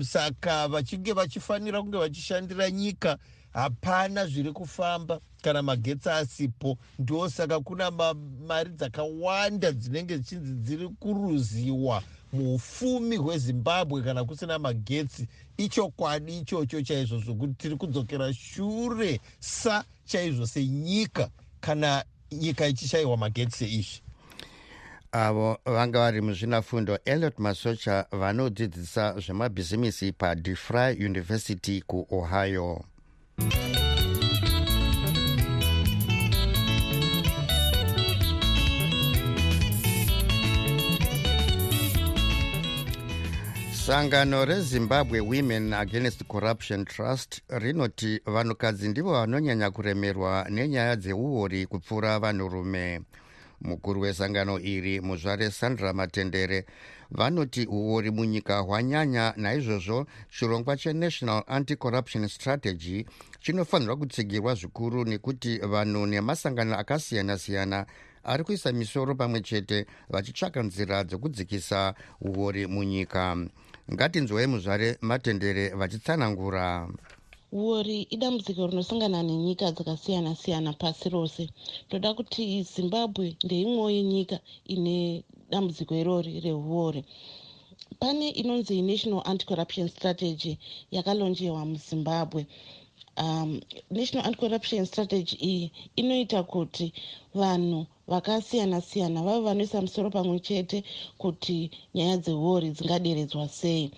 saka 0.00 0.68
vachinge 0.68 1.12
vachifanira 1.12 1.82
kunge 1.82 1.98
vachishandira 1.98 2.70
nyika 2.70 3.18
hapana 3.52 4.26
zviri 4.26 4.52
kufamba 4.52 5.20
kana 5.42 5.62
magetsi 5.62 6.10
asipo. 6.10 6.78
Ndosaka 6.98 7.60
kuna 7.60 7.90
mari 8.46 8.70
dzakawanda 8.70 9.72
dzinenge 9.72 10.18
dzichinzi 10.18 10.52
dziri 10.54 10.88
kuruziwa 10.88 12.02
muufumi 12.32 13.16
hwezimbabwe 13.16 14.02
kana 14.02 14.24
kusina 14.24 14.58
magetsi. 14.58 15.28
Ichokwadi 15.56 16.38
ichocho 16.38 16.82
chaizvo 16.82 17.18
zvokuti 17.18 17.54
tiri 17.54 17.76
kudzokera 17.76 18.34
shure 18.34 19.20
sa 19.40 19.84
chaizvo 20.04 20.46
senyika 20.46 21.30
kana 21.60 22.04
nyika 22.32 22.66
ichishayiwa 22.66 23.16
magetsi 23.16 23.58
seizvi. 23.58 24.02
Avo 25.12 25.58
vanga 25.64 25.98
vari 25.98 26.20
muzvinafundo 26.20 26.98
eliot 27.04 27.38
masocha 27.38 28.06
vanodzidzisa 28.12 29.20
zvemabhizimisi 29.20 30.12
padefry 30.12 31.04
university 31.06 31.82
kuohio 31.82 32.84
sangano 43.86 44.44
rezimbabwe 44.44 45.20
women 45.20 45.72
against 45.72 46.24
corruption 46.24 46.84
trust 46.84 47.42
rinoti 47.48 48.20
vanhukadzi 48.26 48.88
ndivo 48.88 49.12
vanonyanya 49.12 49.70
kuremerwa 49.70 50.46
nenyaya 50.50 50.96
dzeuori 50.96 51.66
kupfuura 51.66 52.18
vanhurume. 52.18 53.00
Mukuru 53.60 54.00
wesangano 54.00 54.58
iri 54.60 55.00
muzvare 55.00 55.50
sandra 55.50 55.92
matendere 55.92 56.64
vanoti 57.10 57.66
uori 57.66 58.10
munyika 58.10 58.58
hwanyanya 58.58 59.32
naizvozvo 59.36 60.06
chirongwa 60.38 60.76
chenational 60.76 61.42
anti-corruption 61.46 62.28
strategy 62.28 63.06
chinofanirwa 63.40 63.96
kutsigirwa 63.96 64.54
zvikuru 64.54 65.04
nekuti 65.04 65.58
vanhu 65.58 66.06
nemasangano 66.06 66.78
akasiyana-siyana 66.78 67.86
ari 68.24 68.44
kuisa 68.44 68.72
misoro 68.72 69.14
pamwe 69.14 69.40
chete 69.40 69.86
vachitsvaka 70.10 70.62
nzira 70.62 71.04
dzokudzikisa 71.04 71.94
uori 72.20 72.66
munyika 72.66 73.36
ngatinzwei 73.94 74.46
muzvare 74.52 74.88
matendere 75.08 75.64
vachitsanangura. 75.80 76.64
Uori 77.52 77.98
idambudziko 78.14 78.66
rinosangana 78.70 79.18
nenyika 79.28 79.66
dzakasiyana-siyana 79.76 80.72
pasi 80.80 81.06
rose. 81.14 81.44
Toda 81.90 82.14
kuti 82.14 82.62
zimbabwe 82.62 83.26
ndeimwewo 83.44 83.90
yenyika 83.90 84.36
ine 84.74 84.96
dambudziko 85.50 85.92
irori 86.02 86.32
reuori 86.44 87.02
pane 88.00 88.28
inonzi 88.40 88.82
national 88.82 89.22
anticorruption 89.30 89.88
strategy 89.88 90.52
yakalonjewa 90.96 91.64
muzimbabwe 91.70 92.46
um, 93.20 93.60
national 93.90 94.26
anticorruption 94.26 94.84
strategy 94.86 95.36
iyi 95.50 95.64
inoita 96.00 96.42
kuti 96.52 96.86
vanhu 97.34 97.86
vakasiyana-siyana 98.08 99.22
vave 99.26 99.40
vanoisa 99.48 99.80
musoro 99.84 100.08
pamwe 100.10 100.38
chete 100.46 100.78
kuti 101.18 101.70
nyaya 101.94 102.16
dzeuori 102.22 102.68
dzingaderedzwa 102.70 103.48
sei. 103.48 103.90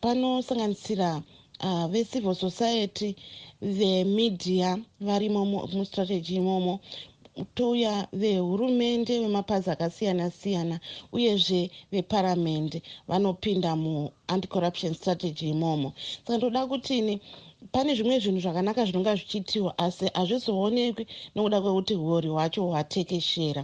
Panosanganisira 0.00 1.22
uh, 1.66 1.86
vecivil 1.92 2.34
society 2.34 3.16
vemedia 3.62 4.78
varimo 5.00 5.40
mustrategy 5.72 6.34
imomo 6.40 6.80
touya 7.54 8.08
vehurumende 8.12 9.14
vemapazi 9.20 9.70
akasiyana-siyana 9.70 10.80
uyezve 11.12 11.70
veparamende 11.92 12.82
vanopinda 13.08 13.76
muanticorruption 13.76 14.94
strategy 14.94 15.48
imomo. 15.54 15.92
Saka 16.26 16.36
ndoda 16.38 16.66
kutini 16.66 17.20
pane 17.72 17.90
zvimwe 17.96 18.16
zvinhu 18.22 18.40
zvakanaka 18.44 18.84
zvinonga 18.86 19.16
zvichiitiwa 19.18 19.70
asi 19.84 20.06
hazvizoonekwi 20.16 21.04
nokuda 21.34 21.60
kwekuti 21.62 21.94
uori 21.94 22.28
hwacho 22.34 22.60
hwatekeshera. 22.68 23.62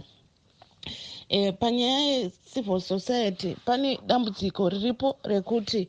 E, 1.29 1.51
panyaya 1.51 2.01
yecivil 2.11 2.79
society 2.81 3.49
pane 3.65 3.89
dambudziko 4.07 4.69
riripo 4.69 5.07
rekuti 5.23 5.81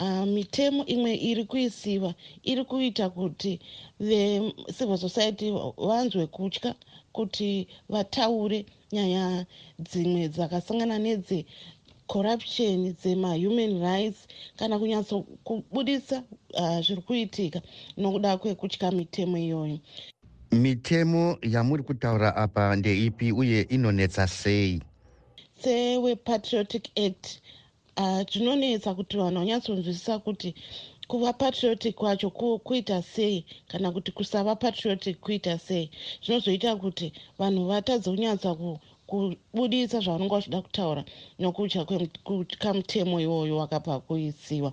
uh, 0.00 0.24
mitemo 0.24 0.84
imwe 0.94 1.12
iri 1.14 1.44
kuisiwa 1.44 2.14
iri 2.50 2.64
kuita 2.64 3.10
kuti 3.10 3.60
vecivil 4.00 4.98
society 4.98 5.46
vanzwe 5.88 6.26
kutya 6.26 6.74
kuti 7.12 7.68
vataure 7.88 8.66
nyaya 8.92 9.46
dzimwe 9.78 10.28
dzakasangana 10.28 10.98
nedze 10.98 11.38
corruption 12.08 12.94
dzemahuman 12.94 13.80
rights 13.80 14.26
kana 14.56 14.78
kunyatsokubudisa 14.78 16.22
uh, 16.54 16.80
zviri 16.80 17.02
kuitika 17.02 17.62
nokuda 17.96 18.36
kwekutya 18.36 18.90
mitemo 18.90 19.38
iyoyo. 19.38 19.78
Mitemo 20.52 21.38
yamuri 21.42 21.82
kutaura 21.82 22.36
apa 22.36 22.76
ndeipi 22.76 23.32
uye 23.32 23.62
inonetsa 23.62 24.26
sei? 24.26 24.82
Sewepatriotic 25.62 26.88
act 27.06 27.40
uh, 27.96 28.22
zvinonetsa 28.32 28.94
kuti 28.94 29.16
vanhu 29.16 29.38
vanyatsonzwisisa 29.38 30.18
kuti 30.18 30.54
kuva 31.08 31.32
patriotic 31.32 31.94
kwacho 31.94 32.30
kuita 32.64 33.02
sei 33.02 33.44
kana 33.68 33.90
kuti 33.92 34.12
kusava 34.12 34.56
patriotic 34.56 35.20
kuita 35.20 35.58
sei. 35.58 35.90
Zvinozoita 36.22 36.76
kuti 36.76 37.12
vanhu 37.38 37.68
vatadze 37.68 38.10
kunyatsa 38.10 38.54
kubudisa 39.08 40.00
zvavanonga 40.04 40.34
vachida 40.36 40.62
kutaura 40.62 41.02
nokutya 41.38 41.84
kamutemo 42.58 43.20
iwoyo 43.20 43.56
wakabva 43.56 44.00
kuisiwa. 44.00 44.72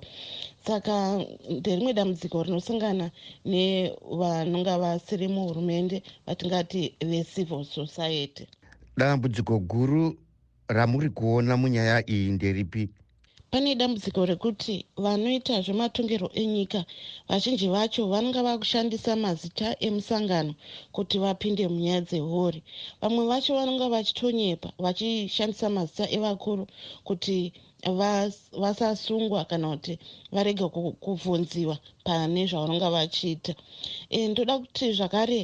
Saka 0.67 1.23
nderimwe 1.49 1.93
dambudziko 1.93 2.43
rinosangana 2.43 3.11
nevanonga 3.45 4.77
vasiri 4.77 5.27
muhurumende 5.27 6.03
vatingati 6.27 6.95
vecivil 7.01 7.63
society. 7.63 8.47
Dambudziko 8.97 9.59
guru 9.59 10.17
ramuri 10.67 11.09
kuona 11.09 11.57
munyaya 11.57 12.03
iyi 12.09 12.31
nderipi 12.31 12.89
pane 13.55 13.75
dambudziko 13.79 14.21
rekuti 14.31 14.73
vanoita 15.03 15.55
zvematongerwo 15.65 16.29
enyika 16.41 16.79
vazhinji 17.29 17.67
vacho 17.75 18.01
vanonga 18.13 18.41
vakushandisa 18.47 19.11
mazita 19.23 19.67
emusangano 19.87 20.53
kuti 20.95 21.15
vapinde 21.23 21.63
munyaya 21.73 22.01
dzehori 22.07 22.59
vamwe 23.01 23.23
vacho 23.31 23.51
vanonga 23.59 23.85
vachitonyepa 23.93 24.69
vachishandisa 24.83 25.67
mazita 25.77 26.05
evakuru 26.17 26.63
kuti 27.07 27.37
vasasungwa 28.61 29.41
kana 29.49 29.67
kuti 29.73 29.93
varege 30.35 30.65
kubvunziwa 31.03 31.75
pane 32.03 32.41
zvavanonga 32.49 32.89
vachiita. 32.95 33.53
E, 34.09 34.27
ndoda 34.27 34.53
kuti 34.59 34.85
zvakare 34.97 35.39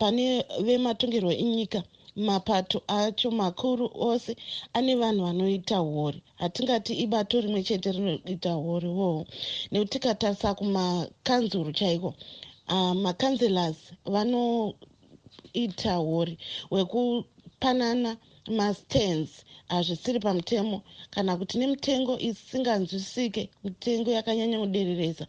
pane 0.00 0.24
vematongerwo 0.66 1.32
enyika 1.42 1.80
mapato 2.16 2.82
acho 2.86 3.30
makuru 3.30 3.90
ose 3.94 4.36
ane 4.72 4.94
vanhu 4.96 5.24
vanoita 5.24 5.76
hori 5.78 6.22
hatingati 6.36 6.92
ibato 7.04 7.40
rimwe 7.40 7.62
chete 7.62 7.92
rinoita 7.92 8.52
hori 8.52 8.88
wowo 8.88 9.26
nekuti 9.70 9.90
tikatarisa 9.92 10.54
kumakanzuru 10.54 11.72
chaiko 11.72 12.14
uh, 12.68 12.92
makanzelas 12.92 13.76
vanoita 14.14 15.94
hori 15.96 16.38
wekupanana 16.70 18.16
mastands 18.48 19.44
hazvisiri 19.68 20.20
pamutemo. 20.20 20.82
Kana 21.10 21.36
kuti 21.36 21.58
nemitengo 21.58 22.18
isinganzwisike 22.18 23.50
mitengo 23.64 24.10
yakanyanya 24.10 24.58
kudereresa. 24.58 25.26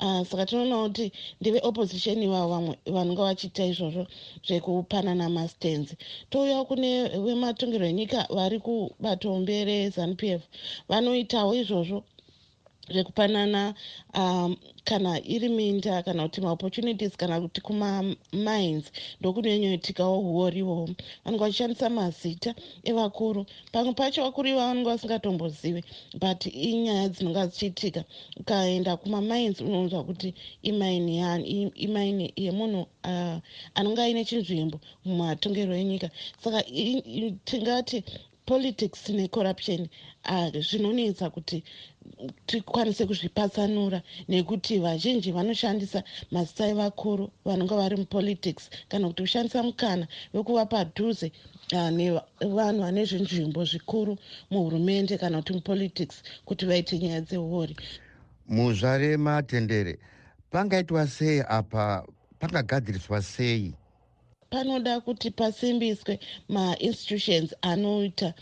Uh, 0.00 0.22
saka 0.26 0.46
tinoona 0.46 0.88
kuti 0.88 1.12
ndeve 1.40 1.60
opposition 1.62 2.22
ivavo 2.22 2.48
vamwe 2.48 2.74
vanonga 2.86 3.22
vachiita 3.22 3.64
izvozvo 3.64 4.06
zvekupanana 4.46 5.28
mastands 5.28 5.94
touyawo 6.30 6.64
kune 6.64 7.08
vematongerwo 7.24 7.88
enyika 7.88 8.26
vari 8.36 8.58
kubatombe 8.60 9.64
rezanup 9.64 10.22
f 10.22 10.42
vanoitawo 10.88 11.54
izvozvo 11.54 12.04
zvekupanana 12.90 13.74
um, 14.14 14.56
kana 14.84 15.20
iri 15.24 15.48
minda 15.48 16.02
kana 16.02 16.22
kuti 16.28 16.40
maopportunities 16.40 17.16
kana 17.16 17.40
kuti 17.40 17.60
kumamines 17.60 18.84
ndokunonyoitikawo 19.20 20.20
huoriwo. 20.20 20.88
Vanonga 21.24 21.44
vachishandisa 21.44 21.90
mazita 21.90 22.54
evakuru. 22.84 23.46
Pamwe 23.72 23.92
pacho 23.92 24.22
vakuru 24.24 24.48
iva 24.48 24.66
vanonga 24.68 24.90
vasingatombozivi 24.90 25.82
but 26.20 26.46
inyaya 26.46 27.08
dzinonga 27.08 27.46
dzichiitika 27.46 28.04
ukaenda 28.40 28.96
kumamines 28.96 29.60
unonzwa 29.60 30.04
kuti 30.04 30.34
imaini 30.62 31.18
yani 31.18 31.70
imaini 31.74 32.32
yemunhu 32.36 32.80
uh, 33.04 33.38
anonga 33.74 34.02
aine 34.02 34.24
chinzvimbo 34.24 34.80
mumatongero 35.04 35.74
enyika. 35.76 36.10
Saka 36.42 36.62
tingati 37.44 38.04
politics 38.46 39.08
necorruption 39.08 39.88
zvinonetsa 40.68 41.26
uh, 41.26 41.32
kuti 41.34 41.62
tikwanise 42.46 43.06
kuzvipatsanura 43.06 44.02
nekuti 44.28 44.78
vazhinji 44.78 45.32
vanoshandisa 45.32 46.02
mazita 46.30 46.64
evakuru 46.72 47.30
vanonga 47.44 47.76
vari 47.80 47.96
mupolitics 47.96 48.70
kana 48.88 49.08
kuti 49.08 49.22
kushandisa 49.22 49.62
mukana 49.62 50.06
wekuva 50.34 50.66
padhuze 50.66 51.32
uh, 51.72 51.90
nevanhu 51.90 52.80
vane 52.82 53.04
zvinzvimbo 53.04 53.64
zvikuru 53.70 54.12
muhurumende 54.50 55.18
kana 55.18 55.36
kuti 55.38 55.52
mupolitics 55.52 56.16
kuti 56.44 56.66
vaite 56.66 56.98
nyaya 56.98 57.20
dzeuori 57.20 57.76
muzvare 58.48 59.16
matendere 59.16 59.98
pangaitwa 60.50 61.06
sei 61.06 61.40
apa 61.48 62.04
pangagadziriswa 62.40 63.22
sei? 63.22 63.74
Panoda 64.50 65.00
kuti 65.00 65.30
pasimbiswe 65.30 66.18
mainstitutions 66.48 67.54
anoita 67.62 68.34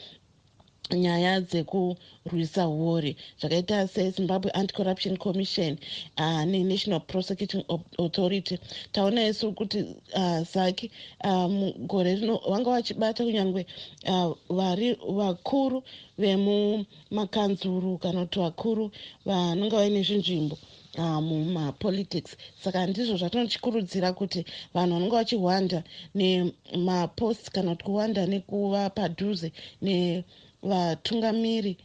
nyaya 0.95 1.41
dzekurwisa 1.41 2.69
uori 2.69 3.17
zvakaita 3.41 3.89
sezimbabwe 3.89 4.51
anticorruption 4.51 5.17
commission 5.17 5.79
uh, 6.19 6.45
nenational 6.45 7.01
prosecuting 7.01 7.65
authority. 7.99 8.59
Taona 8.93 9.27
isu 9.27 9.53
kuti 9.53 9.79
uh, 10.15 10.41
zaki 10.53 10.91
uh, 11.25 11.51
mugore 11.51 12.15
rino 12.15 12.41
vanga 12.51 12.71
vachibata 12.71 13.25
kunyange 13.25 13.67
uh, 14.09 14.37
vari 14.49 14.95
vakuru 14.95 15.83
vemumakanzuru 16.19 17.99
kana 17.99 18.21
kuti 18.27 18.39
vakuru 18.39 18.91
vanonga 19.25 19.77
vaine 19.77 20.03
zvinzvimbo 20.03 20.59
uh, 20.99 21.21
mumapolitics. 21.21 22.37
Saka 22.63 22.87
ndizvo 22.87 23.17
zvatinochikurudzira 23.17 24.13
kuti 24.13 24.45
vanhu 24.75 24.95
vanonga 24.95 25.17
vachihwanda 25.17 25.83
nemaposts 26.15 27.51
kana 27.51 27.71
kuti 27.75 27.85
kuwanda 27.85 28.27
nekuva 28.27 28.91
padhuze 28.91 29.53
ne 29.83 30.25
vatungamiri 30.69 31.77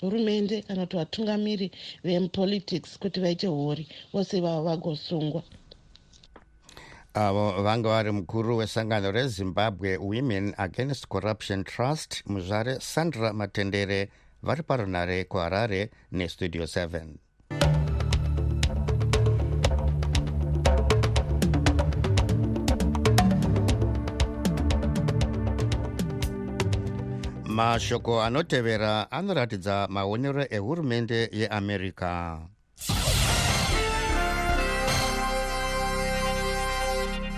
hurumende 0.00 0.62
kana 0.62 0.86
kuti 0.86 0.96
vatungamiri 0.96 1.70
vemupolitics 2.04 2.98
kuti 2.98 3.20
vaite 3.20 3.46
hori 3.46 3.88
vose 4.12 4.38
ivavo 4.38 4.62
vagosungwa. 4.62 5.42
Avo 7.14 7.62
vanga 7.62 7.88
vari 7.88 8.10
mukuru 8.12 8.56
wesangano 8.56 9.12
rezimbabwe 9.12 9.96
women 9.96 10.54
against 10.58 11.06
corruption 11.08 11.64
trust 11.64 12.22
muzvare 12.26 12.80
sandra 12.80 13.32
matendere 13.32 14.08
vari 14.42 14.62
parunare 14.62 15.24
kuharare 15.24 15.90
nestudio 16.12 16.64
7 16.64 17.25
mashoko 27.56 28.22
anotevera 28.22 29.10
anoratidza 29.10 29.86
maonero 29.90 30.44
ehurumende 30.50 31.28
yeamerica. 31.32 32.38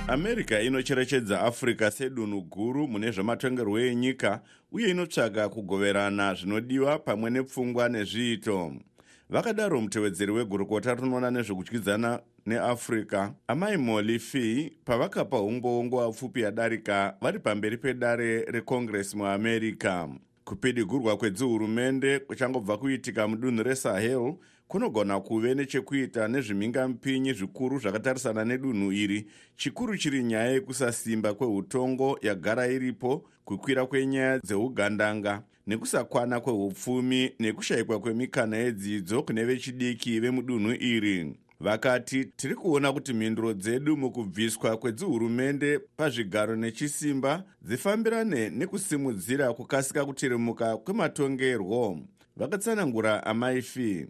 America 0.09 0.62
inocherechedza 0.62 1.40
africa 1.40 1.90
sedunhu 1.90 2.42
guru 2.42 2.88
mune 2.88 3.11
zvamatongerwo 3.11 3.78
enyika 3.78 4.40
uye 4.72 4.90
inotsvaga 4.90 5.48
kugoverana 5.48 6.35
zvinodiwa 6.35 6.98
pamwe 6.98 7.31
nepfungwa 7.31 7.88
nezviito. 7.88 8.72
Vakadaro 9.31 9.81
mutevedzeri 9.81 10.33
wegurukota 10.33 10.94
rinoona 10.94 11.31
nezvekudyidzana 11.31 12.20
neafrica 12.46 13.33
amai 13.48 13.77
moli 13.77 14.18
fee 14.18 14.72
pavakapa 14.85 15.40
umbongo 15.40 16.03
apfupi 16.03 16.40
yadarika 16.40 17.16
vari 17.20 17.38
pamberi 17.38 17.77
pedare 17.77 18.44
recongress 18.44 19.14
muamerica. 19.14 20.09
Kupidigurwa 20.44 21.16
kwedzihurumende 21.16 22.18
kuchangobva 22.18 22.77
kuitika 22.77 23.29
mudunhu 23.29 23.62
resahel 23.62 24.35
kunogona 24.68 25.20
kuve 25.20 25.55
nechekuita 25.55 26.29
nezvimhingamupinyi 26.29 27.33
zvikuru 27.33 27.79
zvakatarisana 27.79 28.44
nedunhu 28.44 28.92
iri 28.92 29.27
chikuru 29.57 29.96
chiri 29.96 30.22
nyaya 30.22 30.51
yekusasimba 30.51 31.35
kweutongo 31.35 32.18
yagara 32.22 32.66
iripo 32.66 33.24
kukwira 33.44 33.87
kwenyaya 33.87 34.38
dzeugandanga 34.38 35.42
nekusakwana 35.66 36.40
kweupfumi 36.40 37.33
nekushayikwa 37.38 38.01
kwemikana 38.01 38.57
yedzidzo 38.57 39.22
kune 39.22 39.44
vechidiki 39.44 40.20
vemudunhu 40.20 40.72
iri 40.72 41.35
vakati 41.61 42.25
tiri 42.25 42.55
kuona 42.55 42.92
kuti 42.92 43.12
mhinduro 43.12 43.55
dzedu 43.55 43.97
mukubviswa 43.97 44.77
kwedzihurumende 44.77 45.79
pazvigaro 45.79 46.57
nechisimba 46.57 47.44
dzifambirane 47.62 48.51
nekusimudzira 48.51 49.53
kukasika 49.53 50.05
kutirimuka 50.05 50.77
kwematongerwo. 50.77 52.01
Vakatsanangura 52.37 53.27
amaifi 53.27 54.07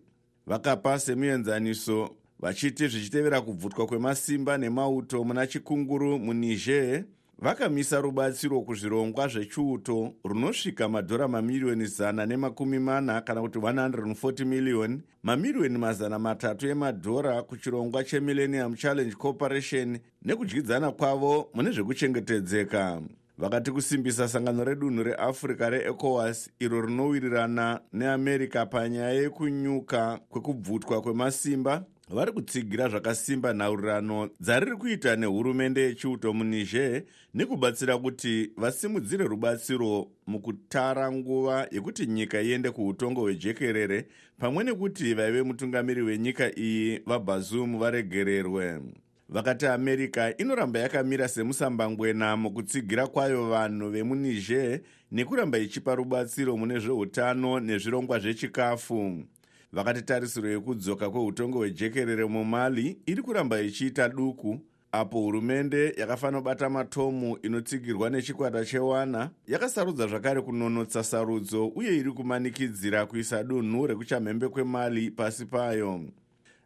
vakapa 0.47 0.99
semuenzaniso 0.99 2.17
vachiti 2.41 2.89
zvichitevera 2.89 3.41
kubvutwa 3.41 3.87
kwemasimba 3.87 4.59
nemauto 4.59 5.25
muna 5.25 5.47
chikunguru 5.47 6.19
muniger 6.19 7.05
vakamisa 7.39 8.01
rubatsiro 8.01 8.61
kuzvirongwa 8.61 9.29
zvechiuto 9.29 10.15
runosvika 10.25 10.89
madhora 10.89 11.29
mamiriyoni 11.29 11.87
zana 11.87 12.27
nemakumi 12.27 12.79
mana 12.79 13.21
kana 13.21 13.41
kuti 13.41 13.59
140 13.59 14.45
miliyoni 14.45 15.03
mamiriyoni 15.23 15.79
mazana 15.79 16.19
matatu 16.19 16.69
emadhora 16.69 17.43
kuchirongwa 17.43 18.05
chemillennium 18.05 18.77
challenge 18.77 19.15
corporation 19.15 19.99
nekudyidzana 20.23 20.91
kwavo 20.93 21.51
mune 21.55 21.71
zvekuchengetedzeka. 21.71 23.03
Vakati 23.39 23.71
kusimbisa 23.71 24.29
sangano 24.29 24.65
redunhu 24.65 25.03
reafrica 25.03 25.71
reecowas 25.71 26.51
iro 26.59 26.83
rinowirirana 26.87 27.81
neamerica 27.93 28.67
panyaya 28.71 29.13
yekunyuka 29.13 30.21
kwekubvutwa 30.29 31.03
kwemasimba 31.03 31.85
vari 32.11 32.33
kutsigira 32.33 32.89
zvakasimba 32.89 33.53
nhaurirano 33.53 34.31
dzariri 34.41 34.77
kuita 34.77 35.17
nehurumende 35.17 35.81
yechiuto 35.81 36.33
muniger 36.33 37.03
nekubatsira 37.35 37.99
kuti 37.99 38.51
vasimudzire 38.57 39.25
rubatsiro 39.25 40.09
mukutara 40.27 41.13
nguva 41.13 41.67
yekuti 41.71 42.07
nyika 42.07 42.41
iende 42.41 42.71
kuutongo 42.71 43.21
hwejekerere 43.21 44.07
pamwe 44.39 44.65
nekuti 44.65 45.15
vaive 45.15 45.43
mutungamiri 45.43 46.03
wenyika 46.03 46.59
iyi 46.59 47.01
vabhazum 47.07 47.79
varegererwe. 47.79 48.81
Vakati 49.29 49.67
america 49.67 50.35
inoramba 50.39 50.79
yakamira 50.79 51.29
semusambangwena 51.29 52.37
mukutsigira 52.37 53.07
kwayo 53.07 53.49
vanhu 53.51 53.91
vemuniger 53.91 54.81
nekuramba 55.13 55.59
ichipa 55.59 55.95
rubatsiro 55.95 56.57
mune 56.57 56.79
zveutano 56.79 57.61
nezvirongwa 57.61 58.19
zvechikafu 58.19 59.25
vakati 59.73 60.03
tarisiro 60.03 60.51
yekudzoka 60.51 61.11
kweutongo 61.11 61.59
hwejekerere 61.59 62.25
mumali 62.25 62.99
iri 63.07 63.23
kuramba 63.23 63.61
ichiita 63.61 64.09
duku 64.09 64.61
apo 64.93 65.21
hurumende 65.21 65.95
yakafanira 65.97 66.41
kubata 66.41 66.71
matomu 66.71 67.39
inotsigirwa 67.43 68.11
nechikwata 68.11 68.65
chewana 68.65 69.31
yakasarudza 69.47 70.07
zvakare 70.07 70.41
kunonotsa 70.41 71.05
sarudzo 71.05 71.69
uye 71.69 71.97
iri 71.97 72.13
kumanikidzira 72.13 73.07
kuisa 73.07 73.45
dunhu 73.45 73.87
rekuchamhembe 73.87 74.49
kwemali 74.49 75.11
pasi 75.11 75.47
payo. 75.47 76.01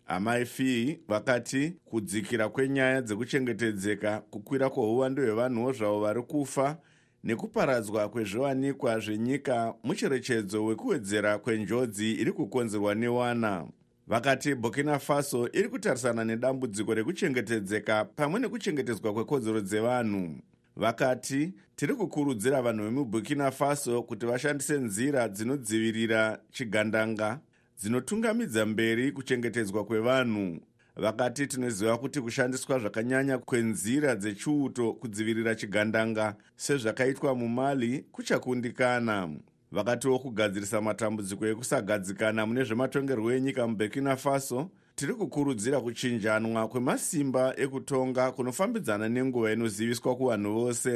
Amai 0.07 0.47
fee 0.47 0.99
vakati 1.09 1.73
kudzikira 1.85 2.49
kwenyaya 2.49 3.03
dzekuchengetedzeka 3.03 4.21
kukwira 4.21 4.71
kwouwando 4.71 5.23
hwevanhuwo 5.23 5.73
zvavo 5.73 6.01
vari 6.01 6.23
kufa 6.23 6.79
nekuparadzwa 7.25 8.09
kwezviwanikwa 8.09 9.01
zvenyika 9.01 9.75
mucherechedzo 9.85 10.65
wekuwedzera 10.65 11.39
kwenjodzi 11.39 12.13
iri 12.13 12.33
kukonzerwa 12.33 12.95
newana. 12.95 13.67
Vakati 14.07 14.55
burkina 14.55 14.99
faso 14.99 15.49
iri 15.53 15.69
kutarisana 15.69 16.25
nedambudziko 16.25 16.95
rekuchengetedzeka 16.95 18.05
pamwe 18.05 18.41
nekuchengetedzwa 18.41 19.13
kwekodzero 19.13 19.61
dzevanhu. 19.61 20.37
Vakati 20.77 21.53
tiri 21.77 21.95
kukurudzira 21.95 22.63
vanhu 22.63 22.85
vemuburkina 22.85 23.51
faso 23.51 24.03
kuti 24.03 24.27
vashandise 24.27 24.79
nzira 24.79 25.29
dzinodzivirira 25.29 26.39
chigandanga 26.51 27.41
dzinotungamidza 27.81 28.67
mberi 28.67 29.13
kuchengetedzwa 29.13 29.85
kwevanhu 29.85 30.61
vakati 30.97 31.47
tinoziva 31.47 31.99
kuti 31.99 32.21
kushandiswa 32.21 32.79
zvakanyanya 32.79 33.39
kwenzira 33.39 34.17
dzechiuto 34.17 34.93
kudzivirira 34.93 35.55
chigandanga 35.55 36.35
sezvakaitwa 36.57 37.35
mumali 37.35 38.05
kuchakundikana. 38.13 39.29
Vakatiwo 39.73 40.19
kugadzirisa 40.19 40.81
matambudziko 40.81 41.47
ekusagadzikana 41.47 42.47
mune 42.47 42.65
zvematongerwo 42.65 43.33
enyika 43.33 43.67
muburkina 43.67 44.17
faso 44.17 44.71
tiri 44.95 45.15
kukurudzira 45.15 45.81
kuchinjanwa 45.81 46.69
kwemasimba 46.69 47.55
ekutonga 47.57 48.33
kunofambidzana 48.33 49.09
nenguva 49.09 49.53
inoziviswa 49.53 50.17
kuvanhu 50.17 50.53
vose 50.55 50.93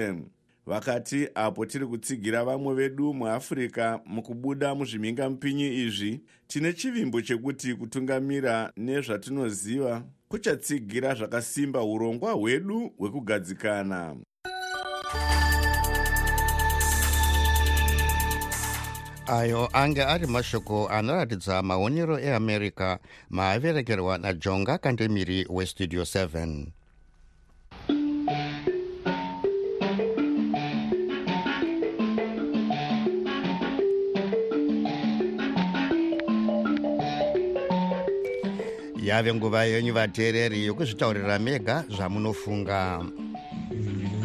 vakati 0.66 1.28
apo 1.34 1.66
tiri 1.66 1.86
kutsigira 1.86 2.44
vamwe 2.44 2.74
vedu 2.74 3.14
muafrica 3.14 4.00
mukubuda 4.06 4.74
muzvimhingamupinyi 4.74 5.68
izvi 5.84 6.20
tine 6.46 6.72
chivimbo 6.72 7.20
chekuti 7.20 7.74
kutungamira 7.74 8.72
nezvatinoziva 8.76 10.02
kuchatsigira 10.28 11.14
zvakasimba 11.14 11.84
urongwa 11.84 12.32
hwedu 12.32 12.92
hwekugadzikana. 12.98 14.16
Ayo 19.26 19.68
ange 19.72 20.02
ari 20.02 20.26
mashoko 20.26 20.88
anoratidza 20.88 21.62
maonero 21.62 22.18
eamerica 22.18 22.98
maaverekerwa 23.30 24.18
najonga 24.18 24.78
kandemiri 24.78 25.46
westudio 25.50 26.02
7 26.02 26.75
yave 39.06 39.34
nguva 39.34 39.64
yenyu 39.64 39.92
vateereri 39.94 40.66
yokuzvitaurira 40.66 41.38
mega 41.38 41.84
zvamunofunga. 41.96 43.04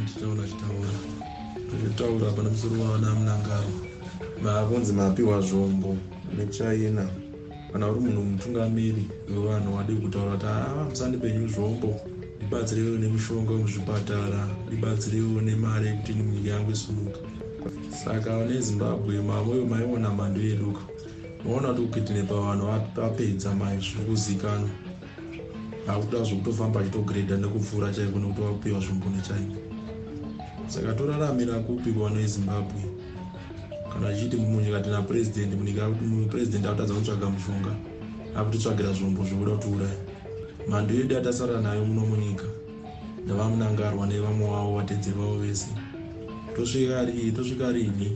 Nditaura 0.02 0.44
chitaura. 0.48 0.94
Nditaura 1.80 2.32
pana 2.32 2.50
musoro 2.50 2.82
waana 2.82 3.16
munangaro 3.16 3.72
makonzi 4.44 4.94
mapiwa 4.94 5.42
zvombo 5.42 5.98
nechina 6.38 7.06
kana 7.72 7.88
uri 7.90 8.00
munhu 8.00 8.22
mutungamiri 8.22 9.06
wevanhu 9.30 9.76
wadi 9.76 9.94
kutaura 9.94 10.32
kuti 10.32 10.46
aa 10.46 10.86
musandipenyu 10.90 11.48
zvombo. 11.48 12.02
Ndibatsireiwo 12.38 12.98
nemishonga 12.98 13.52
muzvipatara 13.52 14.48
ndibatsireiwo 14.68 15.42
nemari 15.42 15.88
yekuti 15.88 16.14
nyika 16.14 16.50
yangu 16.50 16.72
isumuka 16.72 17.20
saka 18.04 18.46
nezimbabwe 18.46 19.22
mavoyo 19.22 19.66
maiona 19.66 20.10
mhando 20.10 20.42
yeduka 20.42 20.91
maona 21.46 21.74
kuti 21.74 21.82
kukitine 21.82 22.24
pavanhu 22.24 22.66
vapedza 22.96 23.56
mai 23.56 23.78
zviri 23.80 24.06
kuzikanwa 24.06 24.70
akuda 25.88 26.24
zvokutofamba 26.24 26.80
achitogredha 26.80 27.38
nekupfuura 27.38 27.94
chaiko 27.94 28.20
nekuti 28.20 28.42
vakupiwa 28.42 28.80
zvombo 28.80 29.10
nechaiko 29.10 29.72
saka 30.72 30.94
toraramira 30.94 31.60
kupi 31.60 31.92
kuvanhu 31.92 32.20
vezimbabwe. 32.20 32.82
Kana 33.94 34.08
achiti 34.08 34.38
munyika 34.38 34.80
tina 34.80 35.02
purezidendi 35.02 35.56
munyika 35.56 35.90
purezidendi 36.30 36.68
akutadza 36.68 36.94
kutsvaga 36.94 37.30
mushonga 37.30 37.74
akutitsvagira 38.36 38.94
zvombo 38.94 39.26
zvokuda 39.26 39.52
kutiuraya. 39.52 39.98
Mhando 40.68 40.94
yedu 40.94 41.16
yatasara 41.16 41.60
nayo 41.60 41.86
muno 41.86 42.06
munyika 42.06 42.46
ndavamunangarwa 43.26 44.08
nevamwe 44.08 44.50
wavo 44.50 44.76
vatedzeri 44.78 45.18
vavo 45.18 45.38
vese. 45.38 45.68
Tosvika 46.56 47.72
rini 47.72 48.12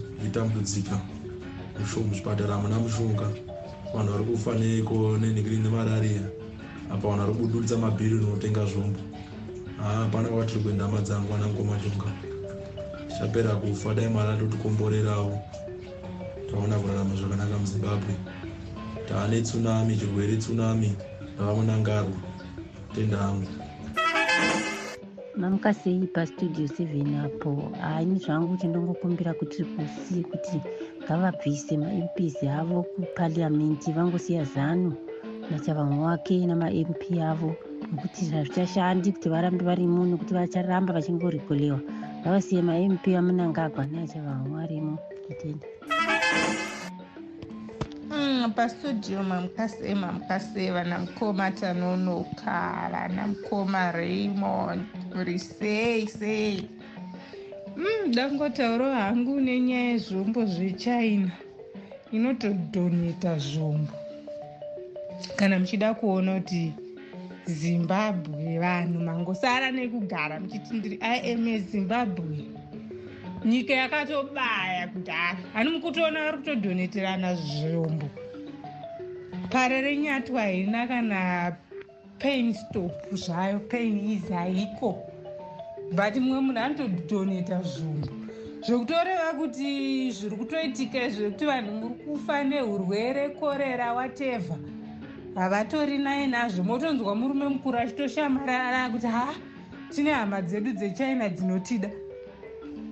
ichitambudzika 1.79 2.07
muzvipatara 2.07 2.53
hamuna 2.53 2.79
mushonga. 2.79 3.27
Vanhu 3.93 4.11
vari 4.11 4.25
kufa 4.25 4.55
neko 4.55 5.17
nenhikiri 5.17 5.57
nemarariya 5.57 6.21
apa 6.91 7.07
vanhu 7.07 7.21
vari 7.21 7.33
kubudurisa 7.33 7.77
mabhiri 7.77 8.19
rinotenga 8.19 8.65
zvombo. 8.65 8.99
Hapana 9.77 10.29
kwatiri 10.29 10.61
kuenda 10.63 10.88
madzangu 10.88 11.33
ana 11.33 11.47
mukomashonga 11.47 12.11
tichapera 13.07 13.55
kufa 13.55 13.93
dai 13.93 14.07
mwari 14.07 14.31
atotikomborerawo 14.31 15.39
taona 16.51 16.79
kurarama 16.79 17.15
zvakanaka 17.15 17.57
muzimbabwe. 17.57 18.15
Taane 19.07 19.41
tsunami 19.41 19.97
chirwere 19.97 20.38
tsunami 20.38 20.95
ravamunangarwa 21.39 22.17
tenda 22.95 23.17
hangu. 23.17 23.47
Mamukasei 25.38 26.07
pastudio 26.13 26.67
seven 26.67 27.15
apo? 27.15 27.71
Haini 27.81 28.19
zvangu 28.19 28.57
chandongokumbira 28.57 29.33
kuti 29.33 29.63
kuti 30.31 30.61
ngavabvise 31.05 31.77
mamps 31.77 32.37
avo 32.59 32.83
kupariamendi 32.95 33.91
vangosiya 33.95 34.43
zanu 34.43 34.91
nachavamwe 35.51 35.97
wake 36.05 36.45
namamp 36.47 37.01
avo 37.31 37.49
nokuti 37.91 38.25
hazvichashandi 38.33 39.11
kuti 39.13 39.29
varambe 39.29 39.63
varimo 39.65 40.05
nokuti 40.05 40.33
vacharamba 40.33 40.93
vachingorigolewa. 40.97 41.79
Ngavasiye 42.21 42.61
mamp 42.61 43.05
amunangagwa 43.07 43.85
neachavamwe 43.85 44.49
varimo 44.59 44.97
tatenda 45.27 45.67
Mm, 48.11 48.51
pastudio 48.55 49.23
mamukase 49.23 49.95
mamukase 49.95 50.71
vana 50.71 50.99
mukoma 50.99 51.51
tanonoka 51.51 52.89
vana 52.91 53.27
mukoma 53.27 53.91
raymond 53.91 54.81
uri 55.19 55.39
sei 55.39 56.07
sei 56.07 56.69
mm, 57.77 58.11
dangotauro 58.15 58.85
hangu 58.91 59.41
nenyaya 59.41 59.89
yezvombo 59.91 60.45
zvechina. 60.45 61.31
Inotodhoneta 62.11 63.38
zvombo. 63.39 63.93
Kana 65.35 65.59
muchida 65.59 65.93
kuona 65.93 66.39
kuti 66.39 66.73
zimbabwe 67.45 68.59
vanhu 68.59 68.99
mangosara 68.99 69.71
nekugara 69.71 70.39
muchiti 70.39 70.73
ndiri 70.73 70.99
ima 71.31 71.59
zimbabwe. 71.59 72.45
Nyika 73.45 73.73
yakatobaya 73.73 74.88
kudhara. 74.88 75.38
Hani 75.53 75.69
mukutoona 75.69 76.23
vari 76.23 76.38
kutodhoneterana 76.38 77.35
zvombo. 77.35 78.09
Pare 79.49 79.81
renyatwa 79.81 80.41
haina 80.41 80.88
kana 80.88 81.55
pain 82.19 82.53
stop 82.53 83.13
zvayo 83.13 83.59
pain 83.59 84.09
is 84.09 84.29
haiko 84.29 85.14
but 85.91 86.15
mumwe 86.15 86.39
munhu 86.39 86.60
anotodhoneta 86.60 87.62
zvombo 87.62 88.10
zvokutoreva 88.65 89.34
kuti 89.39 90.12
zviri 90.12 90.36
kutoitika 90.36 91.10
zvekuti 91.10 91.45
vanhu 91.45 91.71
muri 91.71 91.95
kufa 92.04 92.43
neurwere 92.43 93.30
korera 93.39 93.93
watevha 93.93 94.58
havatori 95.36 95.98
naye 95.98 96.28
nazvo. 96.28 96.63
Motonzwa 96.63 97.15
murume 97.15 97.48
mukuru 97.48 97.78
achitoshamarara 97.78 98.89
kuti 98.89 99.08
ha 99.08 99.34
tine 99.95 100.12
hama 100.12 100.41
dzedu 100.41 100.71
dzechina 100.74 101.30
dzinotida. 101.30 101.89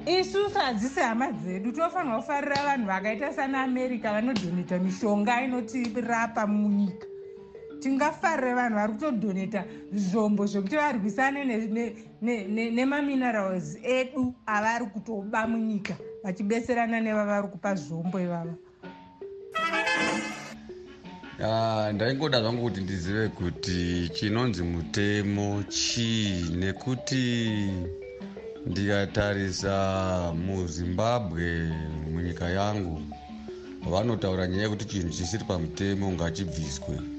Isusu 0.05 0.59
hadzisi 0.59 0.99
hama 0.99 1.31
dzedu. 1.31 1.71
Tofanira 1.71 2.17
kufarira 2.17 2.65
vanhu 2.65 2.87
vakaita 2.87 3.33
sanaamerica 3.33 4.13
vanodhoneta 4.13 4.79
mishonga 4.79 5.41
inotirapa 5.41 6.47
munyika 6.47 7.12
tingafarire 7.83 8.53
vanhu 8.53 8.75
vari 8.75 8.93
kutodhoneta 8.93 9.63
zvombo 9.93 10.45
zvekuti 10.45 10.75
varwisane 10.75 11.41
nemaminerals 12.71 13.77
edu 13.83 14.33
avari 14.45 14.85
kutoba 14.85 15.47
munyika 15.47 15.95
vachibeserana 16.23 17.01
nevavari 17.01 17.47
kupa 17.47 17.75
zvombo 17.75 18.19
ivava. 18.19 18.55
Ndaingoda 21.93 22.41
zvangu 22.41 22.63
kuti 22.63 22.81
ndizive 22.81 23.27
kuti 23.27 24.09
chinonzi 24.13 24.63
mutemo 24.63 25.63
chii 25.63 26.49
nekuti 26.55 27.71
ndikatarisa 28.65 30.33
muzimbabwe 30.45 31.71
munyika 32.13 32.49
yangu 32.49 33.01
vanotaura 33.91 34.47
nyaya 34.47 34.63
yekuti 34.63 34.85
chinhu 34.85 35.09
chisiri 35.09 35.43
pamutemo 35.43 36.11
ngachibviswe 36.11 37.12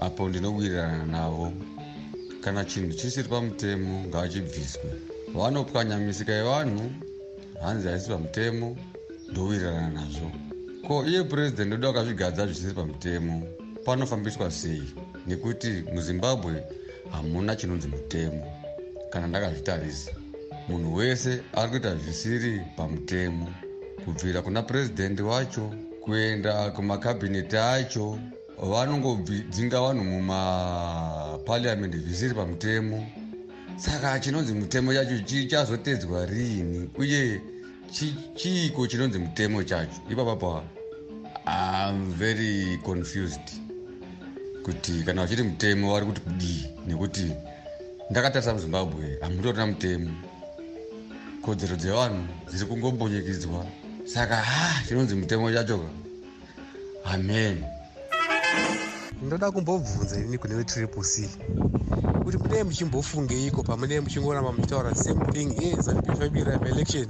apo 0.00 0.28
ndinowirirana 0.28 1.06
navo. 1.06 1.52
Kana 2.40 2.64
chinhu 2.64 2.92
chisiri 2.92 3.28
pamutemo 3.28 4.04
ngachibviswe 4.08 4.90
vanopwanyamisika 5.34 6.32
yevanhu 6.32 6.90
hanzi 7.62 7.88
haisi 7.88 8.08
pamutemo 8.08 8.76
ndowirirana 9.30 9.88
nazvo. 9.90 10.30
Ko 10.86 11.04
iye 11.06 11.22
purezidendi 11.24 11.74
wedu 11.74 11.88
akazvigadza 11.88 12.46
zvisiri 12.46 12.74
pamutemo? 12.74 13.42
Panofambiswa 13.84 14.50
sei? 14.50 14.82
Nekuti 15.26 15.84
muzimbabwe 15.94 16.64
hamuna 17.10 17.56
chinonzi 17.56 17.88
mutemo. 17.88 18.52
Kana 19.10 19.26
ndakazvitarisa 19.26 20.10
munhu 20.68 20.94
wese 20.94 21.42
ari 21.52 21.70
kuita 21.70 21.96
zvisiri 21.96 22.60
pamutemo. 22.76 23.48
Kubvira 24.04 24.42
kuna 24.42 24.62
purezidendi 24.62 25.22
wacho 25.22 25.74
kuenda 26.00 26.70
kumakabhineti 26.70 27.56
acho 27.56 28.18
vanongodzinga 28.62 29.80
vanhu 29.80 30.04
mumapariamendi 30.04 31.98
zvisiri 31.98 32.34
pamutemo. 32.34 33.06
Saka 33.76 34.20
chinonzi 34.20 34.54
mutemo 34.54 34.94
chacho 34.94 35.18
chichazotedzwa 35.18 36.26
riini 36.26 36.90
uye 36.98 37.40
chiiko 38.34 38.86
chinonzi 38.86 39.18
mutemo 39.18 39.62
chacho? 39.62 40.00
Ipapapa 40.10 40.62
am 41.46 42.12
very 42.12 42.78
confused 42.82 43.60
kuti 44.64 45.02
kana 45.04 45.22
vachiti 45.22 45.42
mutemo 45.42 45.92
vari 45.92 46.06
kuti 46.06 46.20
kudii 46.20 46.66
nekuti 46.86 47.32
ndakatarisa 48.10 48.54
muzimbabwe 48.54 49.18
hamutorina 49.20 49.66
mutemo. 49.66 50.10
Kodzero 51.42 51.76
dzevanhu 51.76 52.26
dziri 52.50 52.66
kungombonyikidzwa 52.66 53.66
saka 54.04 54.36
ha 54.36 54.82
chinonzi 54.88 55.14
mutemo 55.14 55.52
chacho 55.52 55.84
amen 57.04 57.75
ndoda 59.22 59.50
kumbobvunza 59.50 60.20
ini 60.20 60.38
kune 60.38 60.54
vetriple 60.54 61.02
c. 61.02 61.28
Kuti 62.24 62.38
munee 62.38 62.64
muchimbofungeiko 62.64 63.62
pamunee 63.62 64.00
muchingoramba 64.00 64.52
muchitaura 64.52 64.94
same 64.94 65.24
thing 65.32 65.48
e 65.62 65.76
zanup 65.80 66.06
fabira 66.18 66.58
maelection 66.58 67.08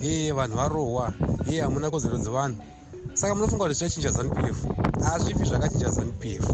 e 0.00 0.32
vanhu 0.32 0.56
varohwa. 0.56 1.14
E 1.50 1.60
hamuna 1.60 1.90
kodzero 1.90 2.18
dzevanhu. 2.18 2.60
Saka 3.14 3.34
munofunga 3.34 3.64
kuti 3.64 3.74
zvichachinja 3.74 4.10
zanup 4.10 4.38
f 4.38 4.58
hazvipi 5.04 5.44
zvakachinja 5.44 5.90
zanup 5.90 6.24
f 6.24 6.44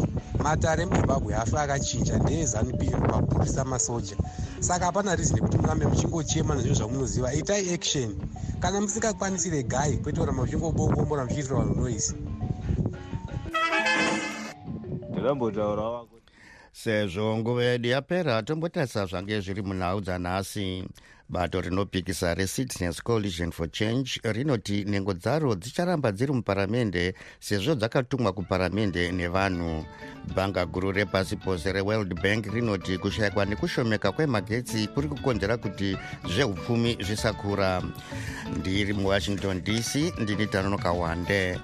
matare 0.43 0.85
muzimbabwe 0.85 1.33
hafi 1.33 1.57
akachinja 1.57 2.17
ndeezanup 2.17 2.81
f 2.83 2.99
mapurisa 2.99 3.65
masoja. 3.65 4.15
Saka 4.59 4.85
hapana 4.85 5.15
rizini 5.15 5.41
kuti 5.41 5.57
murambe 5.57 5.85
muchingochema 5.85 6.55
nezvino 6.55 6.75
zvamunoziva. 6.75 7.33
Itai 7.33 7.73
action. 7.73 8.15
Kana 8.59 8.81
musingakwanisi 8.81 9.49
regai 9.49 9.97
kwete 9.97 10.19
kuramba 10.19 10.43
muchingobongombora 10.43 11.25
muchiitira 11.25 11.55
vanhu 11.55 11.75
noisi 11.75 12.15
ndirambotaurawo 15.23 16.07
sezvo 16.71 17.37
nguva 17.37 17.63
yedu 17.63 17.87
yapera 17.87 18.43
tombotarisa 18.43 19.05
zvange 19.05 19.39
zviri 19.39 19.61
munhau 19.61 20.01
dzanhasi. 20.01 20.83
Bato 21.29 21.61
rinopikisa 21.61 22.33
recitizens 22.35 23.01
coalition 23.01 23.51
for 23.51 23.71
change 23.71 24.19
rinoti 24.23 24.83
nhengo 24.83 25.13
dzaro 25.13 25.55
dzicharamba 25.55 26.11
dziri 26.11 26.33
muparamende 26.33 27.13
sezvo 27.39 27.75
dzakatumwa 27.75 28.33
kuparamende 28.33 29.11
nevanhu. 29.11 29.85
Bhanga 30.35 30.65
guru 30.65 30.91
repasi 30.91 31.35
pose 31.35 31.71
reworld 31.71 32.21
bank 32.21 32.45
rinoti 32.53 32.97
kushayikwa 32.97 33.45
nekushomeka 33.45 34.11
kwemagetsi 34.11 34.87
kuri 34.87 35.07
kukonzera 35.07 35.57
kuti 35.57 35.97
zveupfumi 36.27 36.97
zvisakura. 36.99 37.81
Ndiri 38.59 38.93
muwashington 38.93 39.63
dc 39.63 39.95
ndini 40.19 40.47
tanonoka 40.47 40.91
wande 40.91 41.59